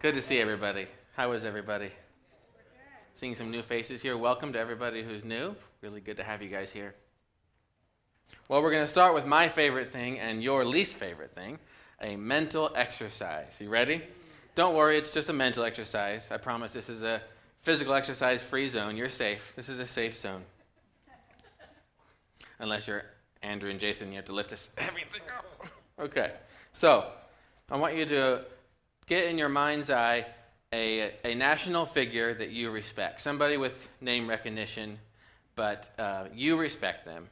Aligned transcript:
Good 0.00 0.14
to 0.14 0.22
see 0.22 0.38
everybody. 0.38 0.86
How 1.16 1.32
is 1.32 1.42
everybody? 1.42 1.90
Seeing 3.14 3.34
some 3.34 3.50
new 3.50 3.62
faces 3.62 4.00
here. 4.00 4.16
Welcome 4.16 4.52
to 4.52 4.58
everybody 4.60 5.02
who's 5.02 5.24
new. 5.24 5.56
Really 5.80 6.00
good 6.00 6.18
to 6.18 6.22
have 6.22 6.40
you 6.40 6.48
guys 6.48 6.70
here. 6.70 6.94
Well, 8.48 8.62
we're 8.62 8.70
going 8.70 8.84
to 8.84 8.88
start 8.88 9.12
with 9.12 9.26
my 9.26 9.48
favorite 9.48 9.90
thing 9.90 10.20
and 10.20 10.40
your 10.40 10.64
least 10.64 10.94
favorite 10.94 11.32
thing 11.32 11.58
a 12.00 12.14
mental 12.14 12.70
exercise. 12.76 13.60
You 13.60 13.70
ready? 13.70 14.00
Don't 14.54 14.76
worry, 14.76 14.98
it's 14.98 15.10
just 15.10 15.30
a 15.30 15.32
mental 15.32 15.64
exercise. 15.64 16.28
I 16.30 16.36
promise 16.36 16.72
this 16.72 16.88
is 16.88 17.02
a 17.02 17.20
physical 17.62 17.92
exercise 17.92 18.40
free 18.40 18.68
zone. 18.68 18.96
You're 18.96 19.08
safe. 19.08 19.52
This 19.56 19.68
is 19.68 19.80
a 19.80 19.86
safe 19.86 20.16
zone. 20.16 20.44
Unless 22.60 22.86
you're 22.86 23.02
Andrew 23.42 23.68
and 23.68 23.80
Jason, 23.80 24.10
you 24.10 24.16
have 24.16 24.26
to 24.26 24.32
lift 24.32 24.50
this, 24.50 24.70
everything 24.78 25.22
up. 25.36 25.66
Okay. 25.98 26.30
So, 26.72 27.04
I 27.72 27.76
want 27.76 27.96
you 27.96 28.06
to 28.06 28.44
get 29.08 29.24
in 29.24 29.38
your 29.38 29.48
mind's 29.48 29.90
eye 29.90 30.26
a, 30.72 31.12
a 31.24 31.34
national 31.34 31.86
figure 31.86 32.34
that 32.34 32.50
you 32.50 32.70
respect, 32.70 33.20
somebody 33.20 33.56
with 33.56 33.88
name 34.00 34.28
recognition, 34.28 34.98
but 35.56 35.90
uh, 35.98 36.24
you 36.34 36.56
respect 36.56 37.04
them. 37.06 37.28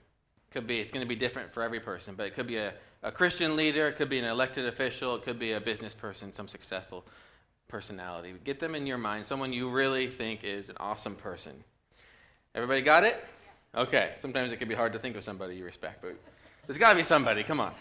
Could 0.50 0.66
be 0.66 0.80
it's 0.80 0.90
going 0.90 1.04
to 1.04 1.08
be 1.08 1.16
different 1.16 1.52
for 1.52 1.62
every 1.62 1.80
person, 1.80 2.14
but 2.16 2.26
it 2.26 2.34
could 2.34 2.46
be 2.46 2.56
a, 2.56 2.72
a 3.02 3.12
Christian 3.12 3.56
leader, 3.56 3.88
it 3.88 3.96
could 3.96 4.08
be 4.08 4.18
an 4.18 4.24
elected 4.24 4.64
official, 4.64 5.14
it 5.16 5.22
could 5.22 5.38
be 5.38 5.52
a 5.52 5.60
business 5.60 5.92
person, 5.92 6.32
some 6.32 6.48
successful 6.48 7.04
personality. 7.68 8.32
Get 8.42 8.58
them 8.58 8.74
in 8.74 8.86
your 8.86 8.96
mind, 8.96 9.26
someone 9.26 9.52
you 9.52 9.68
really 9.68 10.06
think 10.06 10.44
is 10.44 10.70
an 10.70 10.76
awesome 10.80 11.14
person. 11.14 11.52
Everybody 12.54 12.80
got 12.80 13.04
it? 13.04 13.22
Okay. 13.74 14.14
Sometimes 14.18 14.50
it 14.50 14.56
can 14.56 14.68
be 14.68 14.74
hard 14.74 14.94
to 14.94 14.98
think 14.98 15.14
of 15.14 15.22
somebody 15.22 15.56
you 15.56 15.64
respect, 15.64 16.00
but 16.00 16.14
there's 16.66 16.78
got 16.78 16.90
to 16.90 16.96
be 16.96 17.02
somebody. 17.02 17.42
Come 17.42 17.60
on. 17.60 17.74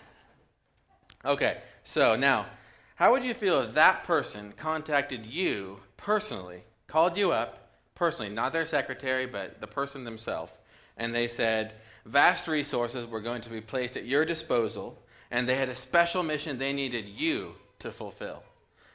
Okay. 1.23 1.59
So 1.83 2.17
now 2.17 2.47
how 2.95 3.11
would 3.11 3.25
you 3.25 3.33
feel 3.33 3.59
if 3.59 3.73
that 3.73 4.03
person 4.05 4.53
contacted 4.55 5.25
you 5.25 5.79
personally, 5.97 6.63
called 6.87 7.17
you 7.17 7.31
up 7.31 7.69
personally, 7.93 8.33
not 8.33 8.53
their 8.53 8.65
secretary, 8.65 9.25
but 9.25 9.59
the 9.59 9.67
person 9.67 10.05
themselves, 10.05 10.51
and 10.95 11.13
they 11.13 11.27
said, 11.27 11.73
vast 12.05 12.47
resources 12.47 13.05
were 13.05 13.19
going 13.19 13.41
to 13.41 13.49
be 13.49 13.59
placed 13.59 13.97
at 13.97 14.05
your 14.05 14.23
disposal, 14.23 14.97
and 15.29 15.47
they 15.47 15.55
had 15.55 15.67
a 15.67 15.75
special 15.75 16.23
mission 16.23 16.57
they 16.57 16.71
needed 16.71 17.05
you 17.05 17.55
to 17.79 17.91
fulfill? 17.91 18.43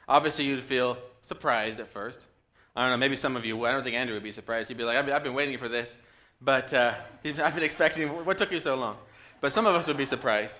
Obviously, 0.07 0.45
you'd 0.45 0.61
feel 0.61 0.97
surprised 1.21 1.79
at 1.79 1.87
first. 1.87 2.19
I 2.75 2.81
don't 2.81 2.91
know, 2.91 2.97
maybe 2.97 3.15
some 3.15 3.35
of 3.35 3.45
you, 3.45 3.65
I 3.65 3.71
don't 3.71 3.83
think 3.83 3.95
Andrew 3.95 4.15
would 4.15 4.23
be 4.23 4.31
surprised. 4.31 4.67
He'd 4.67 4.77
be 4.77 4.83
like, 4.83 4.97
I've 4.97 5.23
been, 5.23 5.35
waiting 5.35 5.59
for 5.59 5.69
this, 5.69 5.95
but 6.41 6.73
uh, 6.73 6.95
I've 7.23 7.53
been 7.53 7.63
expecting, 7.63 8.07
what 8.07 8.39
took 8.39 8.51
you 8.51 8.61
so 8.61 8.75
long? 8.75 8.97
But 9.41 9.53
some 9.53 9.67
of 9.67 9.75
us 9.75 9.85
would 9.85 9.97
be 9.97 10.07
surprised. 10.07 10.57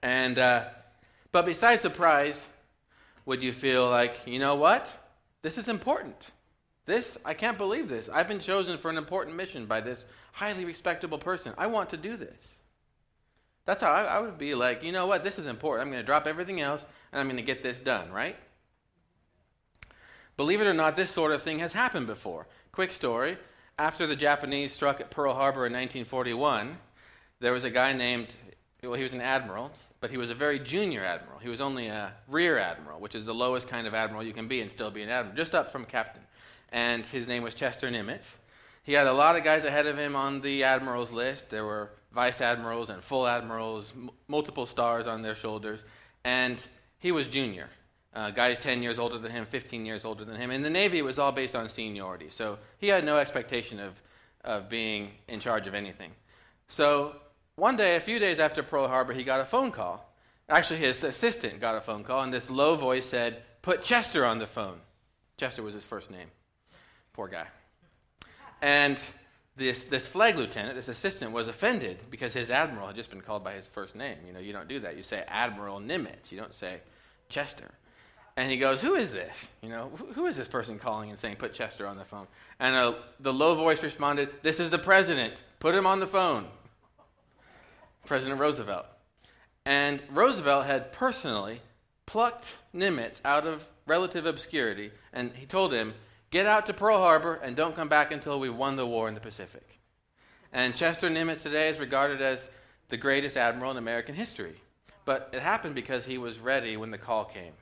And, 0.00 0.38
uh, 0.38 0.66
but 1.34 1.46
besides 1.46 1.82
surprise, 1.82 2.46
would 3.26 3.42
you 3.42 3.52
feel 3.52 3.90
like, 3.90 4.18
you 4.24 4.38
know 4.38 4.54
what? 4.54 4.88
This 5.42 5.58
is 5.58 5.66
important. 5.66 6.30
This, 6.86 7.18
I 7.24 7.34
can't 7.34 7.58
believe 7.58 7.88
this. 7.88 8.08
I've 8.08 8.28
been 8.28 8.38
chosen 8.38 8.78
for 8.78 8.88
an 8.88 8.96
important 8.96 9.34
mission 9.34 9.66
by 9.66 9.80
this 9.80 10.06
highly 10.30 10.64
respectable 10.64 11.18
person. 11.18 11.52
I 11.58 11.66
want 11.66 11.90
to 11.90 11.96
do 11.96 12.16
this. 12.16 12.54
That's 13.64 13.82
how 13.82 13.90
I, 13.90 14.04
I 14.04 14.20
would 14.20 14.38
be 14.38 14.54
like, 14.54 14.84
you 14.84 14.92
know 14.92 15.08
what? 15.08 15.24
This 15.24 15.40
is 15.40 15.46
important. 15.46 15.84
I'm 15.84 15.92
going 15.92 16.04
to 16.04 16.06
drop 16.06 16.28
everything 16.28 16.60
else 16.60 16.86
and 17.10 17.18
I'm 17.18 17.26
going 17.26 17.36
to 17.38 17.42
get 17.42 17.64
this 17.64 17.80
done, 17.80 18.12
right? 18.12 18.36
Believe 20.36 20.60
it 20.60 20.68
or 20.68 20.72
not, 20.72 20.94
this 20.94 21.10
sort 21.10 21.32
of 21.32 21.42
thing 21.42 21.58
has 21.58 21.72
happened 21.72 22.06
before. 22.06 22.46
Quick 22.70 22.92
story. 22.92 23.38
After 23.76 24.06
the 24.06 24.14
Japanese 24.14 24.72
struck 24.72 25.00
at 25.00 25.10
Pearl 25.10 25.34
Harbor 25.34 25.66
in 25.66 25.72
1941, 25.72 26.78
there 27.40 27.52
was 27.52 27.64
a 27.64 27.70
guy 27.70 27.92
named, 27.92 28.28
well, 28.84 28.94
he 28.94 29.02
was 29.02 29.14
an 29.14 29.20
admiral 29.20 29.72
but 30.04 30.10
he 30.10 30.18
was 30.18 30.28
a 30.28 30.34
very 30.34 30.58
junior 30.58 31.02
admiral. 31.02 31.38
He 31.38 31.48
was 31.48 31.62
only 31.62 31.86
a 31.86 32.12
rear 32.28 32.58
admiral, 32.58 33.00
which 33.00 33.14
is 33.14 33.24
the 33.24 33.32
lowest 33.32 33.68
kind 33.68 33.86
of 33.86 33.94
admiral 33.94 34.22
you 34.22 34.34
can 34.34 34.48
be 34.48 34.60
and 34.60 34.70
still 34.70 34.90
be 34.90 35.00
an 35.00 35.08
admiral, 35.08 35.34
just 35.34 35.54
up 35.54 35.72
from 35.72 35.86
captain. 35.86 36.20
And 36.72 37.06
his 37.06 37.26
name 37.26 37.42
was 37.42 37.54
Chester 37.54 37.88
Nimitz. 37.88 38.36
He 38.82 38.92
had 38.92 39.06
a 39.06 39.14
lot 39.14 39.34
of 39.34 39.44
guys 39.44 39.64
ahead 39.64 39.86
of 39.86 39.96
him 39.96 40.14
on 40.14 40.42
the 40.42 40.62
admirals 40.62 41.10
list. 41.10 41.48
There 41.48 41.64
were 41.64 41.88
vice 42.12 42.42
admirals 42.42 42.90
and 42.90 43.02
full 43.02 43.26
admirals, 43.26 43.94
m- 43.96 44.10
multiple 44.28 44.66
stars 44.66 45.06
on 45.06 45.22
their 45.22 45.34
shoulders, 45.34 45.86
and 46.22 46.62
he 46.98 47.10
was 47.10 47.26
junior. 47.26 47.70
Uh, 48.12 48.30
guys 48.30 48.58
10 48.58 48.82
years 48.82 48.98
older 48.98 49.16
than 49.16 49.32
him, 49.32 49.46
15 49.46 49.86
years 49.86 50.04
older 50.04 50.26
than 50.26 50.36
him. 50.36 50.50
In 50.50 50.60
the 50.60 50.68
Navy, 50.68 50.98
it 50.98 51.04
was 51.06 51.18
all 51.18 51.32
based 51.32 51.56
on 51.56 51.66
seniority. 51.66 52.28
So 52.28 52.58
he 52.76 52.88
had 52.88 53.06
no 53.06 53.16
expectation 53.16 53.80
of, 53.80 54.02
of 54.44 54.68
being 54.68 55.12
in 55.28 55.40
charge 55.40 55.66
of 55.66 55.72
anything. 55.72 56.10
So 56.68 57.16
one 57.56 57.76
day, 57.76 57.96
a 57.96 58.00
few 58.00 58.18
days 58.18 58.38
after 58.38 58.62
Pearl 58.62 58.88
Harbor, 58.88 59.12
he 59.12 59.24
got 59.24 59.40
a 59.40 59.44
phone 59.44 59.70
call. 59.70 60.12
Actually, 60.48 60.80
his 60.80 61.02
assistant 61.04 61.60
got 61.60 61.76
a 61.76 61.80
phone 61.80 62.04
call, 62.04 62.22
and 62.22 62.32
this 62.32 62.50
low 62.50 62.74
voice 62.74 63.06
said, 63.06 63.42
Put 63.62 63.82
Chester 63.82 64.26
on 64.26 64.38
the 64.38 64.46
phone. 64.46 64.80
Chester 65.36 65.62
was 65.62 65.74
his 65.74 65.84
first 65.84 66.10
name. 66.10 66.28
Poor 67.12 67.28
guy. 67.28 67.46
And 68.60 69.00
this, 69.56 69.84
this 69.84 70.06
flag 70.06 70.36
lieutenant, 70.36 70.74
this 70.74 70.88
assistant, 70.88 71.32
was 71.32 71.48
offended 71.48 71.98
because 72.10 72.34
his 72.34 72.50
admiral 72.50 72.88
had 72.88 72.96
just 72.96 73.10
been 73.10 73.20
called 73.20 73.44
by 73.44 73.52
his 73.52 73.66
first 73.66 73.94
name. 73.94 74.18
You 74.26 74.32
know, 74.32 74.40
you 74.40 74.52
don't 74.52 74.68
do 74.68 74.80
that. 74.80 74.96
You 74.96 75.02
say 75.02 75.24
Admiral 75.28 75.80
Nimitz. 75.80 76.32
You 76.32 76.38
don't 76.38 76.54
say 76.54 76.80
Chester. 77.28 77.70
And 78.36 78.50
he 78.50 78.56
goes, 78.56 78.82
Who 78.82 78.96
is 78.96 79.12
this? 79.12 79.48
You 79.62 79.68
know, 79.68 79.90
who 80.14 80.26
is 80.26 80.36
this 80.36 80.48
person 80.48 80.78
calling 80.78 81.10
and 81.10 81.18
saying, 81.18 81.36
Put 81.36 81.52
Chester 81.52 81.86
on 81.86 81.96
the 81.96 82.04
phone? 82.04 82.26
And 82.58 82.74
uh, 82.74 82.94
the 83.20 83.32
low 83.32 83.54
voice 83.54 83.82
responded, 83.82 84.28
This 84.42 84.58
is 84.58 84.70
the 84.70 84.78
president. 84.78 85.42
Put 85.60 85.74
him 85.74 85.86
on 85.86 86.00
the 86.00 86.06
phone. 86.06 86.46
President 88.06 88.40
Roosevelt. 88.40 88.86
And 89.66 90.02
Roosevelt 90.10 90.66
had 90.66 90.92
personally 90.92 91.62
plucked 92.06 92.56
Nimitz 92.74 93.20
out 93.24 93.46
of 93.46 93.66
relative 93.86 94.26
obscurity, 94.26 94.90
and 95.12 95.34
he 95.34 95.46
told 95.46 95.72
him, 95.72 95.94
Get 96.30 96.46
out 96.46 96.66
to 96.66 96.74
Pearl 96.74 96.98
Harbor 96.98 97.34
and 97.42 97.54
don't 97.54 97.76
come 97.76 97.88
back 97.88 98.10
until 98.10 98.40
we've 98.40 98.54
won 98.54 98.76
the 98.76 98.86
war 98.86 99.08
in 99.08 99.14
the 99.14 99.20
Pacific. 99.20 99.78
And 100.52 100.74
Chester 100.74 101.08
Nimitz 101.08 101.42
today 101.42 101.68
is 101.68 101.78
regarded 101.78 102.20
as 102.20 102.50
the 102.88 102.96
greatest 102.96 103.36
admiral 103.36 103.70
in 103.70 103.76
American 103.76 104.14
history. 104.14 104.60
But 105.04 105.30
it 105.32 105.42
happened 105.42 105.74
because 105.74 106.06
he 106.06 106.18
was 106.18 106.38
ready 106.38 106.76
when 106.76 106.90
the 106.90 106.98
call 106.98 107.24
came. 107.24 107.52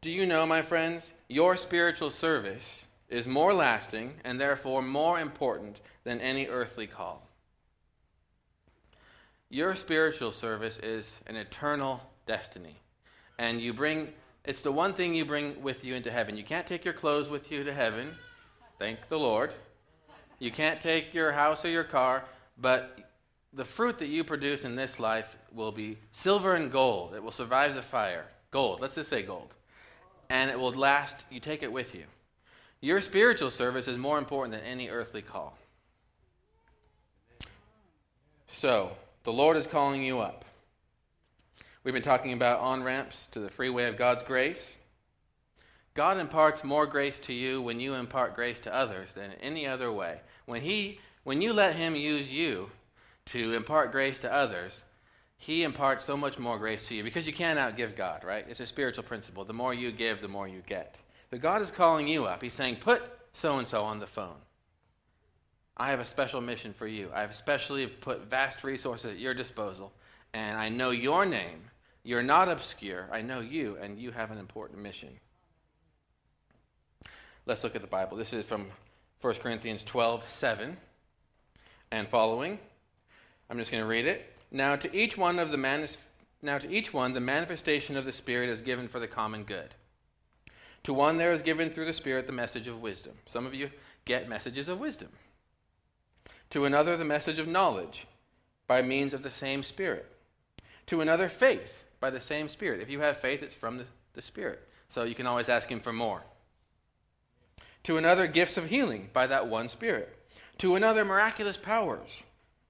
Do 0.00 0.10
you 0.10 0.26
know, 0.26 0.46
my 0.46 0.62
friends, 0.62 1.12
your 1.28 1.56
spiritual 1.56 2.10
service 2.10 2.86
is 3.08 3.26
more 3.26 3.54
lasting 3.54 4.14
and 4.24 4.40
therefore 4.40 4.82
more 4.82 5.20
important 5.20 5.80
than 6.02 6.20
any 6.20 6.48
earthly 6.48 6.86
call. 6.86 7.28
Your 9.52 9.74
spiritual 9.74 10.30
service 10.30 10.78
is 10.78 11.14
an 11.26 11.36
eternal 11.36 12.00
destiny. 12.24 12.80
And 13.38 13.60
you 13.60 13.74
bring, 13.74 14.08
it's 14.46 14.62
the 14.62 14.72
one 14.72 14.94
thing 14.94 15.14
you 15.14 15.26
bring 15.26 15.62
with 15.62 15.84
you 15.84 15.94
into 15.94 16.10
heaven. 16.10 16.38
You 16.38 16.42
can't 16.42 16.66
take 16.66 16.86
your 16.86 16.94
clothes 16.94 17.28
with 17.28 17.52
you 17.52 17.62
to 17.62 17.74
heaven. 17.74 18.14
Thank 18.78 19.08
the 19.08 19.18
Lord. 19.18 19.52
You 20.38 20.50
can't 20.50 20.80
take 20.80 21.12
your 21.12 21.32
house 21.32 21.66
or 21.66 21.68
your 21.68 21.84
car, 21.84 22.24
but 22.56 22.98
the 23.52 23.66
fruit 23.66 23.98
that 23.98 24.06
you 24.06 24.24
produce 24.24 24.64
in 24.64 24.74
this 24.74 24.98
life 24.98 25.36
will 25.52 25.70
be 25.70 25.98
silver 26.12 26.54
and 26.54 26.72
gold. 26.72 27.12
It 27.14 27.22
will 27.22 27.30
survive 27.30 27.74
the 27.74 27.82
fire. 27.82 28.24
Gold, 28.52 28.80
let's 28.80 28.94
just 28.94 29.10
say 29.10 29.22
gold. 29.22 29.54
And 30.30 30.50
it 30.50 30.58
will 30.58 30.72
last, 30.72 31.26
you 31.30 31.40
take 31.40 31.62
it 31.62 31.70
with 31.70 31.94
you. 31.94 32.04
Your 32.80 33.02
spiritual 33.02 33.50
service 33.50 33.86
is 33.86 33.98
more 33.98 34.16
important 34.16 34.54
than 34.54 34.64
any 34.64 34.88
earthly 34.88 35.20
call. 35.20 35.58
So, 38.46 38.96
the 39.24 39.32
Lord 39.32 39.56
is 39.56 39.66
calling 39.66 40.02
you 40.02 40.20
up. 40.20 40.44
We've 41.84 41.94
been 41.94 42.02
talking 42.02 42.32
about 42.32 42.60
on 42.60 42.82
ramps 42.82 43.26
to 43.28 43.40
the 43.40 43.50
freeway 43.50 43.84
of 43.84 43.96
God's 43.96 44.22
grace. 44.22 44.76
God 45.94 46.18
imparts 46.18 46.64
more 46.64 46.86
grace 46.86 47.18
to 47.20 47.32
you 47.32 47.60
when 47.60 47.80
you 47.80 47.94
impart 47.94 48.34
grace 48.34 48.60
to 48.60 48.74
others 48.74 49.12
than 49.12 49.32
any 49.40 49.66
other 49.66 49.92
way. 49.92 50.20
When, 50.46 50.62
he, 50.62 51.00
when 51.24 51.42
you 51.42 51.52
let 51.52 51.76
Him 51.76 51.94
use 51.94 52.32
you 52.32 52.70
to 53.26 53.52
impart 53.52 53.92
grace 53.92 54.18
to 54.20 54.32
others, 54.32 54.82
He 55.36 55.64
imparts 55.64 56.04
so 56.04 56.16
much 56.16 56.38
more 56.38 56.58
grace 56.58 56.88
to 56.88 56.94
you 56.94 57.04
because 57.04 57.26
you 57.26 57.32
can't 57.32 57.58
outgive 57.58 57.94
God, 57.94 58.24
right? 58.24 58.46
It's 58.48 58.60
a 58.60 58.66
spiritual 58.66 59.04
principle. 59.04 59.44
The 59.44 59.52
more 59.52 59.74
you 59.74 59.92
give, 59.92 60.22
the 60.22 60.28
more 60.28 60.48
you 60.48 60.62
get. 60.66 60.98
But 61.30 61.40
God 61.40 61.62
is 61.62 61.70
calling 61.70 62.08
you 62.08 62.24
up. 62.24 62.42
He's 62.42 62.54
saying, 62.54 62.76
put 62.76 63.02
so 63.32 63.58
and 63.58 63.68
so 63.68 63.84
on 63.84 64.00
the 64.00 64.06
phone. 64.06 64.36
I 65.76 65.88
have 65.88 66.00
a 66.00 66.04
special 66.04 66.40
mission 66.40 66.72
for 66.72 66.86
you. 66.86 67.10
I 67.14 67.22
have 67.22 67.30
especially 67.30 67.86
put 67.86 68.28
vast 68.28 68.62
resources 68.62 69.12
at 69.12 69.18
your 69.18 69.34
disposal, 69.34 69.92
and 70.34 70.58
I 70.58 70.68
know 70.68 70.90
your 70.90 71.24
name. 71.24 71.70
You're 72.04 72.22
not 72.22 72.48
obscure. 72.48 73.08
I 73.12 73.22
know 73.22 73.40
you, 73.40 73.78
and 73.80 73.98
you 73.98 74.10
have 74.10 74.30
an 74.30 74.38
important 74.38 74.80
mission. 74.80 75.08
Let's 77.46 77.64
look 77.64 77.74
at 77.74 77.80
the 77.80 77.88
Bible. 77.88 78.16
This 78.16 78.32
is 78.32 78.44
from 78.44 78.66
1 79.20 79.34
Corinthians 79.34 79.82
12 79.84 80.28
7 80.28 80.76
and 81.90 82.08
following. 82.08 82.58
I'm 83.48 83.58
just 83.58 83.70
going 83.70 83.82
to 83.82 83.88
read 83.88 84.06
it. 84.06 84.36
Now 84.50 84.76
to 84.76 84.94
each 84.94 85.16
one 85.16 85.38
of 85.38 85.50
the 85.50 85.56
manis- 85.56 85.98
now 86.42 86.58
to 86.58 86.70
each 86.70 86.92
one 86.92 87.12
the 87.12 87.20
manifestation 87.20 87.96
of 87.96 88.04
the 88.04 88.12
Spirit 88.12 88.50
is 88.50 88.62
given 88.62 88.88
for 88.88 89.00
the 89.00 89.08
common 89.08 89.44
good. 89.44 89.74
To 90.84 90.92
one 90.92 91.16
there 91.16 91.32
is 91.32 91.42
given 91.42 91.70
through 91.70 91.86
the 91.86 91.92
Spirit 91.92 92.26
the 92.26 92.32
message 92.32 92.66
of 92.66 92.80
wisdom. 92.80 93.14
Some 93.26 93.46
of 93.46 93.54
you 93.54 93.70
get 94.04 94.28
messages 94.28 94.68
of 94.68 94.78
wisdom 94.78 95.08
to 96.52 96.66
another 96.66 96.98
the 96.98 97.04
message 97.04 97.38
of 97.38 97.48
knowledge 97.48 98.06
by 98.66 98.82
means 98.82 99.14
of 99.14 99.22
the 99.22 99.30
same 99.30 99.62
Spirit, 99.62 100.06
to 100.84 101.00
another 101.00 101.26
faith 101.26 101.84
by 101.98 102.10
the 102.10 102.20
same 102.20 102.46
Spirit. 102.46 102.80
If 102.80 102.90
you 102.90 103.00
have 103.00 103.16
faith, 103.16 103.42
it's 103.42 103.54
from 103.54 103.82
the 104.12 104.20
Spirit. 104.22 104.68
So 104.90 105.04
you 105.04 105.14
can 105.14 105.26
always 105.26 105.48
ask 105.48 105.70
Him 105.70 105.80
for 105.80 105.94
more. 105.94 106.24
To 107.84 107.96
another, 107.96 108.26
gifts 108.26 108.58
of 108.58 108.66
healing 108.66 109.08
by 109.14 109.26
that 109.28 109.46
one 109.46 109.70
Spirit. 109.70 110.14
To 110.58 110.76
another, 110.76 111.06
miraculous 111.06 111.56
powers. 111.56 112.22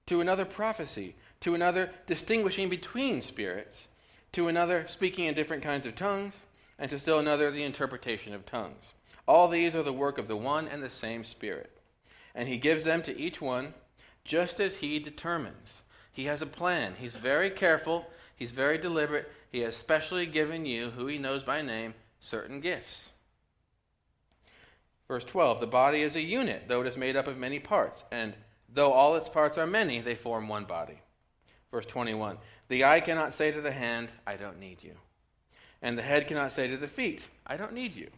To 0.05 0.21
another, 0.21 0.45
prophecy. 0.45 1.15
To 1.41 1.53
another, 1.53 1.91
distinguishing 2.07 2.69
between 2.69 3.19
spirits. 3.19 3.89
To 4.31 4.47
another, 4.47 4.87
speaking 4.87 5.25
in 5.25 5.33
different 5.33 5.61
kinds 5.61 5.85
of 5.85 5.95
tongues. 5.95 6.43
And 6.79 6.89
to 6.89 6.97
still 6.97 7.19
another, 7.19 7.51
the 7.51 7.63
interpretation 7.63 8.33
of 8.33 8.45
tongues. 8.45 8.93
All 9.27 9.49
these 9.49 9.75
are 9.75 9.83
the 9.83 9.91
work 9.91 10.17
of 10.17 10.29
the 10.29 10.37
one 10.37 10.69
and 10.69 10.81
the 10.81 10.89
same 10.89 11.25
Spirit. 11.25 11.69
And 12.35 12.47
He 12.47 12.57
gives 12.57 12.83
them 12.83 13.01
to 13.03 13.17
each 13.17 13.41
one 13.41 13.73
just 14.23 14.59
as 14.59 14.77
He 14.77 14.99
determines. 14.99 15.81
He 16.11 16.25
has 16.25 16.41
a 16.41 16.47
plan. 16.47 16.95
He's 16.97 17.15
very 17.15 17.49
careful, 17.49 18.09
He's 18.35 18.51
very 18.51 18.77
deliberate. 18.77 19.31
He 19.51 19.59
has 19.61 19.75
specially 19.75 20.25
given 20.25 20.65
you, 20.65 20.91
who 20.91 21.07
He 21.07 21.17
knows 21.17 21.43
by 21.43 21.61
name, 21.61 21.93
certain 22.19 22.59
gifts. 22.59 23.11
Verse 25.07 25.25
12 25.25 25.59
The 25.59 25.67
body 25.67 26.01
is 26.01 26.15
a 26.15 26.21
unit, 26.21 26.63
though 26.67 26.81
it 26.81 26.87
is 26.87 26.97
made 26.97 27.15
up 27.15 27.27
of 27.27 27.37
many 27.37 27.59
parts, 27.59 28.03
and 28.11 28.33
though 28.67 28.93
all 28.93 29.15
its 29.15 29.29
parts 29.29 29.57
are 29.57 29.67
many, 29.67 30.01
they 30.01 30.15
form 30.15 30.47
one 30.47 30.65
body. 30.65 31.01
Verse 31.71 31.85
21 31.85 32.37
The 32.67 32.85
eye 32.85 32.99
cannot 32.99 33.33
say 33.33 33.51
to 33.51 33.61
the 33.61 33.71
hand, 33.71 34.09
I 34.25 34.35
don't 34.35 34.59
need 34.59 34.83
you. 34.83 34.93
And 35.81 35.97
the 35.97 36.03
head 36.03 36.27
cannot 36.27 36.51
say 36.51 36.67
to 36.67 36.77
the 36.77 36.87
feet, 36.87 37.27
I 37.45 37.57
don't 37.57 37.73
need 37.73 37.95
you. 37.95 38.09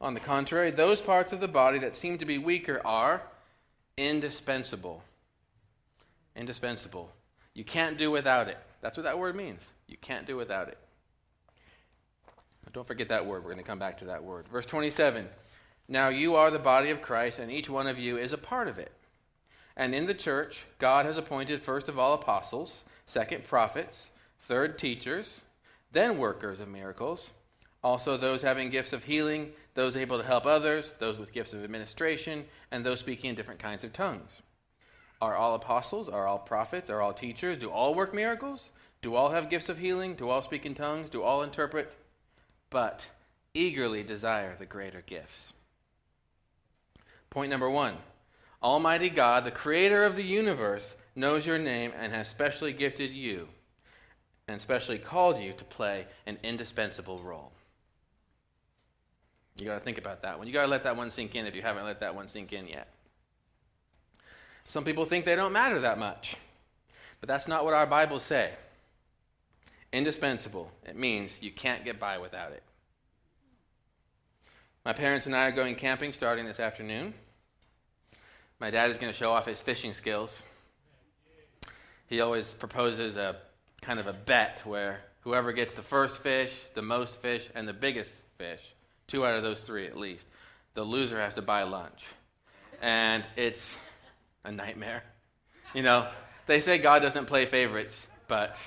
On 0.00 0.14
the 0.14 0.20
contrary, 0.20 0.70
those 0.70 1.00
parts 1.00 1.32
of 1.32 1.40
the 1.40 1.48
body 1.48 1.78
that 1.78 1.94
seem 1.94 2.18
to 2.18 2.24
be 2.24 2.38
weaker 2.38 2.80
are 2.84 3.22
indispensable. 3.96 5.02
Indispensable. 6.36 7.10
You 7.54 7.64
can't 7.64 7.96
do 7.96 8.10
without 8.10 8.48
it. 8.48 8.58
That's 8.80 8.96
what 8.96 9.04
that 9.04 9.18
word 9.18 9.36
means. 9.36 9.70
You 9.86 9.96
can't 10.00 10.26
do 10.26 10.36
without 10.36 10.68
it. 10.68 10.78
Don't 12.72 12.86
forget 12.86 13.08
that 13.10 13.26
word. 13.26 13.44
We're 13.44 13.52
going 13.52 13.62
to 13.62 13.68
come 13.68 13.78
back 13.78 13.98
to 13.98 14.06
that 14.06 14.24
word. 14.24 14.48
Verse 14.48 14.66
27 14.66 15.28
Now 15.88 16.08
you 16.08 16.34
are 16.34 16.50
the 16.50 16.58
body 16.58 16.90
of 16.90 17.00
Christ, 17.00 17.38
and 17.38 17.50
each 17.50 17.70
one 17.70 17.86
of 17.86 17.98
you 17.98 18.16
is 18.16 18.32
a 18.32 18.38
part 18.38 18.68
of 18.68 18.78
it. 18.78 18.92
And 19.76 19.94
in 19.94 20.06
the 20.06 20.14
church, 20.14 20.66
God 20.78 21.06
has 21.06 21.18
appointed 21.18 21.60
first 21.60 21.88
of 21.88 21.98
all 21.98 22.14
apostles, 22.14 22.84
second 23.06 23.44
prophets, 23.44 24.10
third 24.40 24.78
teachers, 24.78 25.42
then 25.92 26.18
workers 26.18 26.60
of 26.60 26.68
miracles, 26.68 27.30
also 27.84 28.16
those 28.16 28.42
having 28.42 28.70
gifts 28.70 28.94
of 28.94 29.04
healing, 29.04 29.52
those 29.74 29.94
able 29.94 30.16
to 30.16 30.24
help 30.24 30.46
others, 30.46 30.92
those 30.98 31.18
with 31.18 31.34
gifts 31.34 31.52
of 31.52 31.62
administration, 31.62 32.46
and 32.70 32.84
those 32.84 32.98
speaking 32.98 33.30
in 33.30 33.36
different 33.36 33.60
kinds 33.60 33.84
of 33.84 33.92
tongues. 33.92 34.40
Are 35.20 35.36
all 35.36 35.54
apostles? 35.54 36.08
Are 36.08 36.26
all 36.26 36.38
prophets? 36.38 36.88
Are 36.90 37.02
all 37.02 37.12
teachers? 37.12 37.58
Do 37.58 37.70
all 37.70 37.94
work 37.94 38.14
miracles? 38.14 38.70
Do 39.02 39.14
all 39.14 39.30
have 39.30 39.50
gifts 39.50 39.68
of 39.68 39.78
healing? 39.78 40.14
Do 40.14 40.30
all 40.30 40.42
speak 40.42 40.64
in 40.64 40.74
tongues? 40.74 41.10
Do 41.10 41.22
all 41.22 41.42
interpret? 41.42 41.94
But 42.70 43.10
eagerly 43.52 44.02
desire 44.02 44.56
the 44.58 44.66
greater 44.66 45.02
gifts. 45.06 45.52
Point 47.28 47.50
number 47.50 47.68
one 47.68 47.96
Almighty 48.62 49.10
God, 49.10 49.44
the 49.44 49.50
creator 49.50 50.04
of 50.04 50.16
the 50.16 50.24
universe, 50.24 50.96
knows 51.14 51.46
your 51.46 51.58
name 51.58 51.92
and 51.98 52.12
has 52.12 52.28
specially 52.28 52.72
gifted 52.72 53.10
you 53.10 53.48
and 54.48 54.60
specially 54.60 54.98
called 54.98 55.38
you 55.38 55.52
to 55.52 55.64
play 55.64 56.06
an 56.26 56.38
indispensable 56.42 57.18
role. 57.18 57.52
You 59.56 59.66
got 59.66 59.74
to 59.74 59.80
think 59.80 59.98
about 59.98 60.22
that 60.22 60.38
one. 60.38 60.46
You 60.46 60.52
got 60.52 60.62
to 60.62 60.68
let 60.68 60.84
that 60.84 60.96
one 60.96 61.10
sink 61.10 61.34
in 61.34 61.46
if 61.46 61.54
you 61.54 61.62
haven't 61.62 61.84
let 61.84 62.00
that 62.00 62.14
one 62.14 62.28
sink 62.28 62.52
in 62.52 62.66
yet. 62.66 62.88
Some 64.64 64.84
people 64.84 65.04
think 65.04 65.24
they 65.24 65.36
don't 65.36 65.52
matter 65.52 65.80
that 65.80 65.98
much, 65.98 66.36
but 67.20 67.28
that's 67.28 67.46
not 67.46 67.64
what 67.64 67.74
our 67.74 67.86
Bibles 67.86 68.24
say. 68.24 68.52
Indispensable. 69.92 70.72
It 70.84 70.96
means 70.96 71.36
you 71.40 71.52
can't 71.52 71.84
get 71.84 72.00
by 72.00 72.18
without 72.18 72.52
it. 72.52 72.62
My 74.84 74.92
parents 74.92 75.26
and 75.26 75.36
I 75.36 75.46
are 75.46 75.52
going 75.52 75.76
camping 75.76 76.12
starting 76.12 76.46
this 76.46 76.60
afternoon. 76.60 77.14
My 78.58 78.70
dad 78.70 78.90
is 78.90 78.98
going 78.98 79.12
to 79.12 79.16
show 79.16 79.32
off 79.32 79.46
his 79.46 79.60
fishing 79.60 79.92
skills. 79.92 80.42
He 82.06 82.20
always 82.20 82.54
proposes 82.54 83.16
a 83.16 83.36
kind 83.80 84.00
of 84.00 84.06
a 84.06 84.12
bet 84.12 84.60
where 84.64 85.00
whoever 85.20 85.52
gets 85.52 85.74
the 85.74 85.82
first 85.82 86.18
fish, 86.18 86.64
the 86.74 86.82
most 86.82 87.20
fish, 87.20 87.48
and 87.54 87.68
the 87.68 87.72
biggest 87.72 88.22
fish, 88.36 88.73
two 89.06 89.24
out 89.24 89.36
of 89.36 89.42
those 89.42 89.60
three 89.60 89.86
at 89.86 89.96
least, 89.96 90.28
the 90.74 90.82
loser 90.82 91.20
has 91.20 91.34
to 91.34 91.42
buy 91.42 91.62
lunch. 91.62 92.06
And 92.82 93.24
it's 93.36 93.78
a 94.44 94.52
nightmare. 94.52 95.04
You 95.74 95.82
know, 95.82 96.08
they 96.46 96.60
say 96.60 96.78
God 96.78 97.02
doesn't 97.02 97.26
play 97.26 97.46
favorites, 97.46 98.06
but 98.28 98.58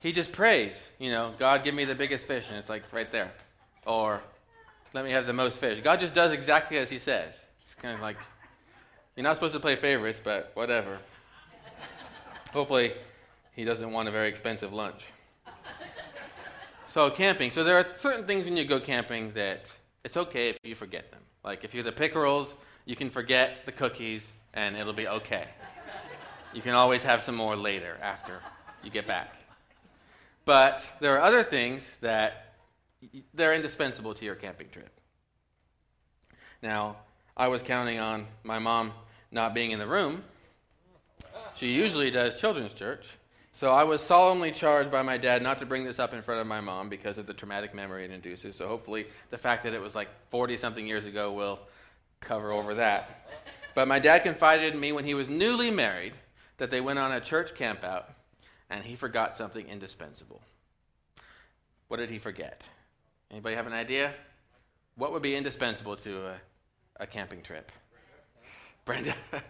he 0.00 0.12
just 0.12 0.32
prays, 0.32 0.88
you 0.98 1.10
know, 1.10 1.32
God 1.38 1.64
give 1.64 1.74
me 1.74 1.84
the 1.84 1.94
biggest 1.94 2.26
fish, 2.26 2.48
and 2.48 2.58
it's 2.58 2.68
like 2.68 2.82
right 2.92 3.10
there. 3.12 3.32
Or 3.86 4.22
let 4.92 5.04
me 5.04 5.12
have 5.12 5.26
the 5.26 5.32
most 5.32 5.58
fish. 5.58 5.80
God 5.80 6.00
just 6.00 6.14
does 6.14 6.32
exactly 6.32 6.78
as 6.78 6.90
he 6.90 6.98
says. 6.98 7.44
It's 7.62 7.74
kind 7.74 7.94
of 7.94 8.00
like, 8.00 8.16
you're 9.16 9.24
not 9.24 9.36
supposed 9.36 9.54
to 9.54 9.60
play 9.60 9.76
favorites, 9.76 10.20
but 10.22 10.50
whatever. 10.54 10.98
Hopefully, 12.52 12.92
he 13.52 13.64
doesn't 13.64 13.92
want 13.92 14.08
a 14.08 14.10
very 14.10 14.28
expensive 14.28 14.72
lunch. 14.72 15.12
So, 16.92 17.08
camping. 17.08 17.48
So, 17.48 17.64
there 17.64 17.78
are 17.78 17.86
certain 17.94 18.26
things 18.26 18.44
when 18.44 18.54
you 18.54 18.66
go 18.66 18.78
camping 18.78 19.32
that 19.32 19.72
it's 20.04 20.18
okay 20.18 20.50
if 20.50 20.58
you 20.62 20.74
forget 20.74 21.10
them. 21.10 21.22
Like, 21.42 21.64
if 21.64 21.72
you're 21.72 21.82
the 21.82 21.90
pickerels, 21.90 22.58
you 22.84 22.96
can 22.96 23.08
forget 23.08 23.64
the 23.64 23.72
cookies 23.72 24.30
and 24.52 24.76
it'll 24.76 24.92
be 24.92 25.08
okay. 25.08 25.48
You 26.52 26.60
can 26.60 26.74
always 26.74 27.02
have 27.02 27.22
some 27.22 27.34
more 27.34 27.56
later 27.56 27.96
after 28.02 28.40
you 28.84 28.90
get 28.90 29.06
back. 29.06 29.34
But 30.44 30.86
there 31.00 31.16
are 31.16 31.22
other 31.22 31.42
things 31.42 31.90
that 32.02 32.56
they're 33.32 33.54
indispensable 33.54 34.12
to 34.12 34.26
your 34.26 34.34
camping 34.34 34.68
trip. 34.68 34.90
Now, 36.62 36.96
I 37.38 37.48
was 37.48 37.62
counting 37.62 38.00
on 38.00 38.26
my 38.44 38.58
mom 38.58 38.92
not 39.30 39.54
being 39.54 39.70
in 39.70 39.78
the 39.78 39.86
room. 39.86 40.24
She 41.54 41.72
usually 41.72 42.10
does 42.10 42.38
children's 42.38 42.74
church. 42.74 43.16
So 43.54 43.70
I 43.70 43.84
was 43.84 44.00
solemnly 44.00 44.50
charged 44.50 44.90
by 44.90 45.02
my 45.02 45.18
dad 45.18 45.42
not 45.42 45.58
to 45.58 45.66
bring 45.66 45.84
this 45.84 45.98
up 45.98 46.14
in 46.14 46.22
front 46.22 46.40
of 46.40 46.46
my 46.46 46.62
mom 46.62 46.88
because 46.88 47.18
of 47.18 47.26
the 47.26 47.34
traumatic 47.34 47.74
memory 47.74 48.04
it 48.04 48.10
induces. 48.10 48.56
So 48.56 48.66
hopefully 48.66 49.06
the 49.28 49.36
fact 49.36 49.64
that 49.64 49.74
it 49.74 49.80
was 49.80 49.94
like 49.94 50.08
40 50.30 50.56
something 50.56 50.86
years 50.86 51.04
ago 51.04 51.32
will 51.32 51.60
cover 52.20 52.50
over 52.50 52.74
that. 52.76 53.28
But 53.74 53.88
my 53.88 53.98
dad 53.98 54.22
confided 54.22 54.72
in 54.72 54.80
me 54.80 54.92
when 54.92 55.04
he 55.04 55.12
was 55.12 55.28
newly 55.28 55.70
married 55.70 56.14
that 56.56 56.70
they 56.70 56.80
went 56.80 56.98
on 56.98 57.12
a 57.12 57.20
church 57.20 57.54
campout 57.54 58.04
and 58.70 58.84
he 58.84 58.94
forgot 58.94 59.36
something 59.36 59.68
indispensable. 59.68 60.40
What 61.88 61.98
did 61.98 62.08
he 62.08 62.18
forget? 62.18 62.66
Anybody 63.30 63.54
have 63.54 63.66
an 63.66 63.74
idea? 63.74 64.12
What 64.96 65.12
would 65.12 65.22
be 65.22 65.36
indispensable 65.36 65.96
to 65.96 66.26
a, 66.26 66.34
a 67.00 67.06
camping 67.06 67.42
trip? 67.42 67.70
Brenda. 68.86 69.14